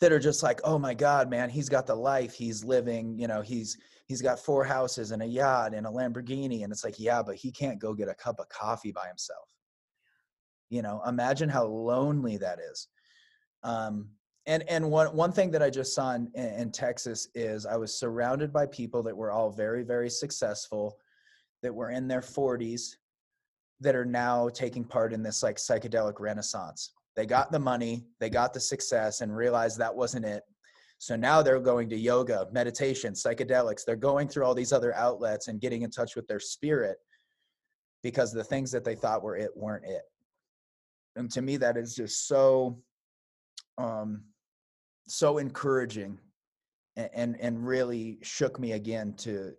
[0.00, 3.18] that are just like, oh my God, man, he's got the life he's living.
[3.18, 3.76] You know, he's
[4.06, 7.36] he's got four houses and a yacht and a Lamborghini, and it's like, yeah, but
[7.36, 9.48] he can't go get a cup of coffee by himself.
[10.70, 12.88] You know, imagine how lonely that is.
[13.62, 14.08] Um,
[14.48, 17.94] and and one one thing that I just saw in, in Texas is I was
[17.94, 20.98] surrounded by people that were all very very successful,
[21.62, 22.96] that were in their 40s,
[23.80, 26.92] that are now taking part in this like psychedelic renaissance.
[27.14, 30.42] They got the money, they got the success, and realized that wasn't it.
[30.96, 33.84] So now they're going to yoga, meditation, psychedelics.
[33.84, 36.96] They're going through all these other outlets and getting in touch with their spirit
[38.02, 40.02] because the things that they thought were it weren't it.
[41.16, 42.78] And to me, that is just so
[43.76, 44.22] um,
[45.10, 46.18] so encouraging
[46.96, 49.52] and, and, and really shook me again to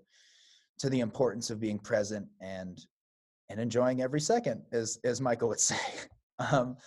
[0.80, 2.85] to the importance of being present and
[3.49, 5.76] and enjoying every second as as michael would say.
[6.51, 6.77] Um,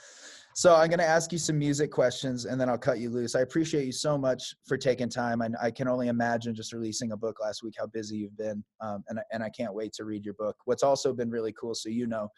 [0.55, 3.35] so i'm going to ask you some music questions and then i'll cut you loose.
[3.35, 7.13] I appreciate you so much for taking time and i can only imagine just releasing
[7.13, 10.05] a book last week how busy you've been um, and, and i can't wait to
[10.05, 10.57] read your book.
[10.65, 12.29] What's also been really cool so you know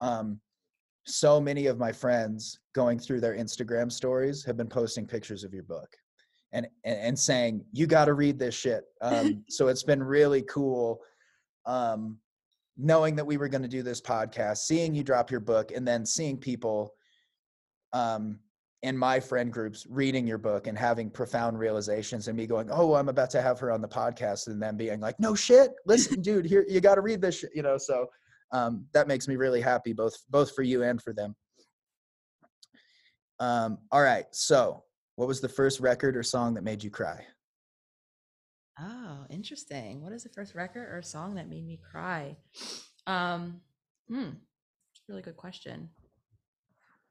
[0.00, 0.40] um,
[1.06, 5.54] so many of my friends going through their Instagram stories have been posting pictures of
[5.54, 5.88] your book.
[6.52, 8.84] and and, and saying you got to read this shit.
[9.00, 11.00] Um, so it's been really cool.
[11.64, 12.18] Um,
[12.76, 15.86] knowing that we were going to do this podcast, seeing you drop your book, and
[15.86, 16.92] then seeing people
[17.92, 18.38] um,
[18.82, 22.94] in my friend groups reading your book and having profound realizations, and me going, "Oh,
[22.94, 26.20] I'm about to have her on the podcast," and then being like, "No shit, listen,
[26.20, 27.78] dude, here you got to read this," shit, you know.
[27.78, 28.08] So
[28.52, 31.34] um, that makes me really happy, both both for you and for them.
[33.38, 34.84] Um, all right, so
[35.16, 37.24] what was the first record or song that made you cry?
[38.78, 40.02] Oh, interesting.
[40.02, 42.36] What is the first record or song that made me cry?
[43.06, 43.60] Um,
[44.08, 44.30] hmm,
[45.08, 45.88] really good question.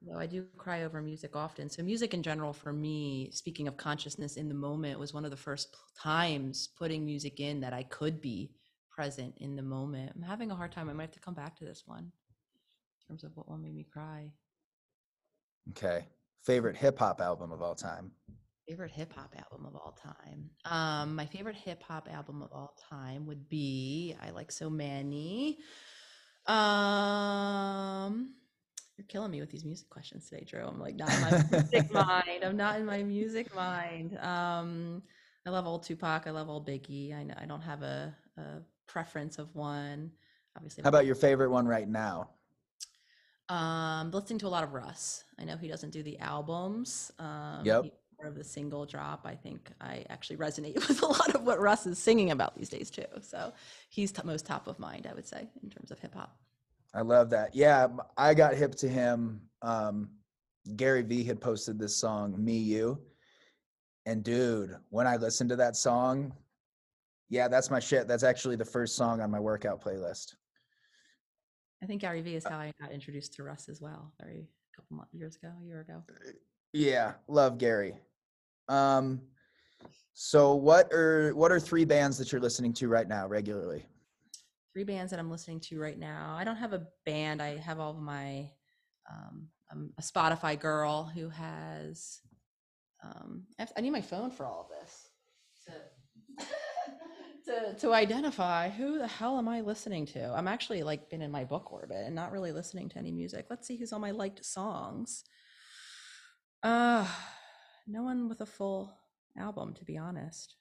[0.02, 1.68] Though I do cry over music often.
[1.68, 5.32] So music in general for me, speaking of consciousness in the moment, was one of
[5.32, 8.52] the first times putting music in that I could be
[8.96, 10.10] present in the moment.
[10.16, 10.88] I'm having a hard time.
[10.88, 13.74] I might have to come back to this one in terms of what one made
[13.76, 14.32] me cry.
[15.70, 16.06] Okay.
[16.44, 18.10] Favorite hip hop album of all time?
[18.66, 20.50] Favorite hip hop album of all time.
[20.64, 25.58] Um, my favorite hip hop album of all time would be I Like So Many.
[26.46, 28.32] Um,
[28.96, 30.64] you're killing me with these music questions today, Drew.
[30.64, 32.44] I'm like not in my music mind.
[32.44, 34.16] I'm not in my music mind.
[34.18, 35.02] Um,
[35.44, 36.26] I love old Tupac.
[36.26, 37.12] I love old Biggie.
[37.12, 38.42] I I don't have a, a
[38.86, 40.10] preference of one.
[40.56, 42.30] Obviously, How about your favorite one right now?
[43.48, 45.22] um, listening to a lot of Russ.
[45.38, 47.12] I know he doesn't do the albums.
[47.18, 47.84] Um, Yep.
[48.18, 49.20] more of the single drop.
[49.24, 52.68] I think I actually resonate with a lot of what Russ is singing about these
[52.68, 53.04] days too.
[53.20, 53.52] So
[53.90, 56.36] he's t- most top of mind, I would say, in terms of hip hop.
[56.94, 57.54] I love that.
[57.54, 59.42] Yeah, I got hip to him.
[59.62, 60.08] Um,
[60.76, 62.98] Gary Vee had posted this song, Me You.
[64.06, 66.32] And dude, when I listened to that song,
[67.28, 68.06] yeah, that's my shit.
[68.08, 70.34] That's actually the first song on my workout playlist.
[71.82, 74.80] I think Gary Vee is how I got introduced to Russ as well, very a
[74.80, 76.02] couple months, years ago, a year ago.
[76.72, 77.94] Yeah, love Gary.
[78.68, 79.20] Um,
[80.14, 83.86] so what are what are three bands that you're listening to right now regularly?
[84.72, 86.36] three bands that I'm listening to right now.
[86.38, 87.40] I don't have a band.
[87.40, 88.50] I have all of my.
[89.10, 92.20] Um, I'm a Spotify girl who has.
[93.02, 95.05] Um, I, have- I need my phone for all of this.
[97.46, 100.32] To, to identify who the hell am I listening to?
[100.34, 103.46] I'm actually like been in my book orbit and not really listening to any music.
[103.48, 105.22] Let's see who's on my liked songs.
[106.62, 107.06] Uh
[107.86, 108.92] no one with a full
[109.38, 110.56] album, to be honest.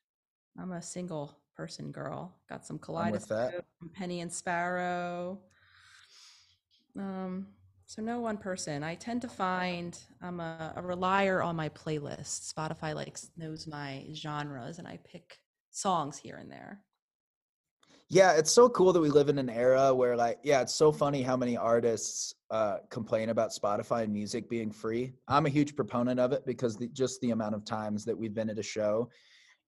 [0.59, 2.35] I'm a single person girl.
[2.47, 3.51] Got some I'm with that.
[3.51, 5.39] Kaleidoscope, Penny and Sparrow.
[6.97, 7.47] Um,
[7.87, 8.83] so no one person.
[8.83, 12.53] I tend to find I'm a, a relier on my playlist.
[12.53, 15.39] Spotify likes knows my genres, and I pick
[15.75, 16.81] songs here and there.
[18.09, 20.91] Yeah, it's so cool that we live in an era where like yeah, it's so
[20.91, 25.13] funny how many artists uh complain about Spotify and music being free.
[25.27, 28.33] I'm a huge proponent of it because the, just the amount of times that we've
[28.33, 29.09] been at a show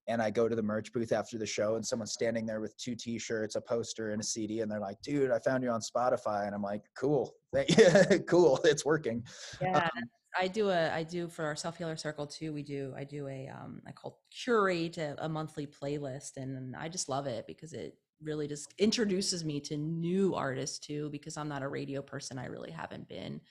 [0.08, 2.78] and I go to the merch booth after the show and someone's standing there with
[2.78, 5.82] two t-shirts, a poster and a CD and they're like, "Dude, I found you on
[5.82, 7.34] Spotify." And I'm like, "Cool.
[8.28, 8.60] Cool.
[8.64, 9.24] It's working."
[9.62, 9.90] Yeah,
[10.36, 12.54] I do a I do for our self healer circle too.
[12.54, 16.90] We do I do a um I call curate a, a monthly playlist, and I
[16.90, 21.10] just love it because it really just introduces me to new artists too.
[21.12, 23.42] Because I'm not a radio person, I really haven't been.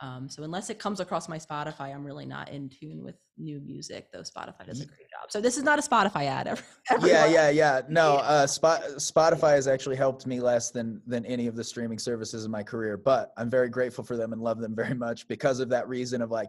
[0.00, 3.60] Um, so unless it comes across my Spotify, I'm really not in tune with new
[3.60, 4.08] music.
[4.12, 5.30] Though Spotify does a great job.
[5.30, 6.48] So this is not a Spotify ad.
[6.90, 11.24] ev- yeah yeah yeah no uh spot spotify has actually helped me less than than
[11.26, 14.40] any of the streaming services in my career but i'm very grateful for them and
[14.40, 16.48] love them very much because of that reason of like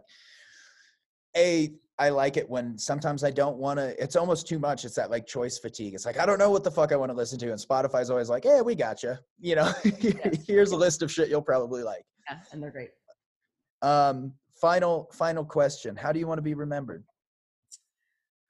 [1.36, 4.94] a i like it when sometimes i don't want to it's almost too much it's
[4.94, 7.16] that like choice fatigue it's like i don't know what the fuck i want to
[7.16, 9.72] listen to and spotify's always like hey we got you you know
[10.46, 12.90] here's a list of shit you'll probably like Yeah, and they're great.
[13.82, 17.04] Um final final question how do you want to be remembered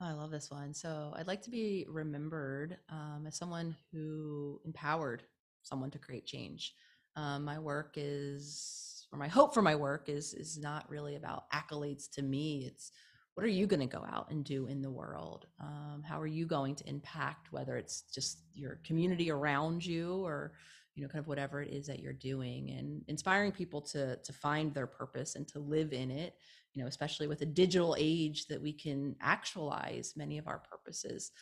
[0.01, 0.73] Oh, I love this one.
[0.75, 5.25] So I'd like to be remembered um, as someone who empowered
[5.63, 6.75] someone to create change.
[7.17, 11.51] Um, my work is, or my hope for my work is, is not really about
[11.51, 12.65] accolades to me.
[12.67, 12.93] It's
[13.35, 15.47] what are you going to go out and do in the world?
[15.61, 20.53] Um, how are you going to impact whether it's just your community around you or
[20.99, 24.33] you know kind of whatever it is that you're doing and inspiring people to to
[24.33, 26.35] find their purpose and to live in it
[26.79, 31.33] you know, especially with a digital age that we can actualize many of our purposes.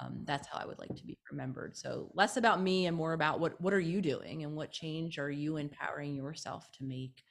[0.00, 1.76] Um, that's how I would like to be remembered.
[1.76, 5.18] So less about me and more about what what are you doing and what change
[5.18, 7.24] are you empowering yourself to make.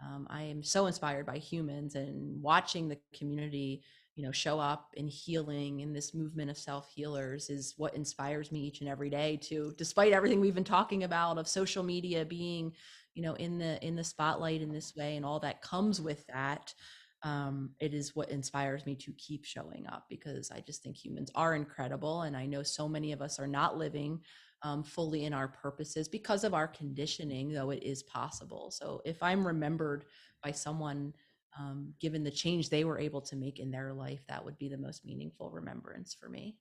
[0.00, 3.82] Um, I am so inspired by humans and watching the community,
[4.14, 8.52] you know, show up in healing in this movement of self healers is what inspires
[8.52, 9.38] me each and every day.
[9.44, 12.72] To despite everything we've been talking about of social media being,
[13.14, 16.26] you know, in the in the spotlight in this way and all that comes with
[16.26, 16.74] that
[17.22, 21.30] um, it is what inspires me to keep showing up because I just think humans
[21.34, 22.22] are incredible.
[22.22, 24.20] And I know so many of us are not living
[24.66, 28.72] um, fully in our purposes because of our conditioning, though it is possible.
[28.72, 30.06] So if I'm remembered
[30.42, 31.14] by someone,
[31.56, 34.68] um, given the change they were able to make in their life, that would be
[34.68, 36.56] the most meaningful remembrance for me.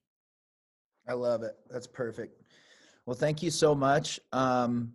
[1.10, 1.56] I love it.
[1.69, 2.44] That's perfect.
[3.07, 4.19] Well, thank you so much.
[4.32, 4.94] Um,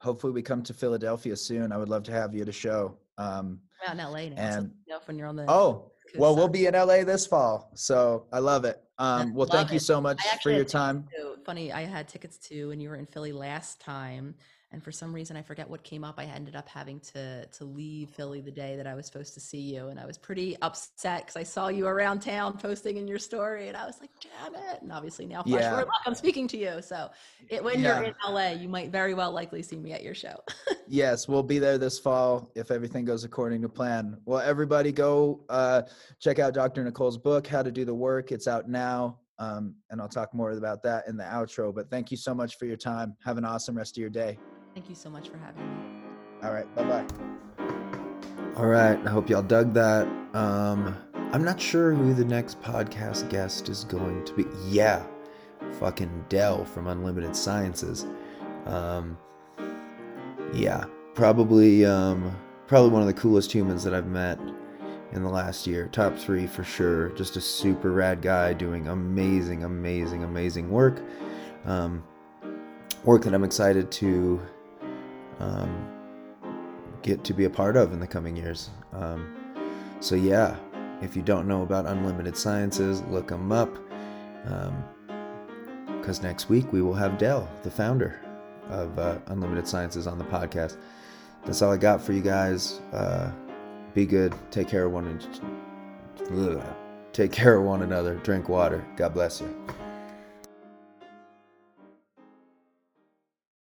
[0.00, 1.70] hopefully, we come to Philadelphia soon.
[1.70, 2.96] I would love to have you at a show.
[3.16, 6.66] Um, out in LA now, and so when you're on the oh, well, we'll be
[6.66, 8.80] in LA this fall, so I love it.
[8.98, 11.04] Um, well, thank you so much for your time.
[11.44, 14.34] Funny, I had tickets to when you were in Philly last time,
[14.70, 16.16] and for some reason I forget what came up.
[16.18, 19.40] I ended up having to to leave Philly the day that I was supposed to
[19.40, 23.08] see you, and I was pretty upset because I saw you around town posting in
[23.08, 25.84] your story, and I was like, "Damn it!" And obviously now, flash Yeah.
[26.06, 26.82] I'm speaking to you.
[26.82, 27.10] So
[27.48, 28.00] it, when Yeah.
[28.00, 30.36] you're in LA, you might very well likely see me at your show.
[30.90, 34.16] Yes, we'll be there this fall if everything goes according to plan.
[34.24, 35.82] Well, everybody go uh,
[36.18, 36.82] check out Dr.
[36.82, 38.32] Nicole's book, How to Do the Work.
[38.32, 39.18] It's out now.
[39.38, 41.74] Um, and I'll talk more about that in the outro.
[41.74, 43.14] But thank you so much for your time.
[43.22, 44.38] Have an awesome rest of your day.
[44.78, 45.74] Thank you so much for having me.
[46.40, 46.72] All right.
[46.76, 47.06] Bye bye.
[48.54, 48.96] All right.
[49.04, 50.06] I hope y'all dug that.
[50.34, 50.96] Um,
[51.32, 54.46] I'm not sure who the next podcast guest is going to be.
[54.68, 55.04] Yeah,
[55.80, 58.06] fucking Dell from Unlimited Sciences.
[58.66, 59.18] Um,
[60.54, 60.84] yeah,
[61.14, 62.30] probably, um,
[62.68, 64.38] probably one of the coolest humans that I've met
[65.10, 65.88] in the last year.
[65.88, 67.08] Top three for sure.
[67.16, 71.02] Just a super rad guy doing amazing, amazing, amazing work.
[71.64, 72.04] Um,
[73.02, 74.40] work that I'm excited to
[75.40, 75.88] um,
[77.02, 78.70] get to be a part of in the coming years.
[78.92, 79.34] Um,
[80.00, 80.56] so yeah,
[81.02, 83.74] if you don't know about Unlimited Sciences, look them up.
[86.00, 88.20] Because next week we will have Dell, the founder
[88.68, 90.76] of uh, Unlimited Sciences, on the podcast.
[91.44, 92.80] That's all I got for you guys.
[92.92, 93.30] Uh,
[93.94, 94.34] be good.
[94.50, 95.20] Take care of one.
[96.30, 96.76] Another.
[97.12, 98.16] Take care of one another.
[98.16, 98.84] Drink water.
[98.96, 99.54] God bless you.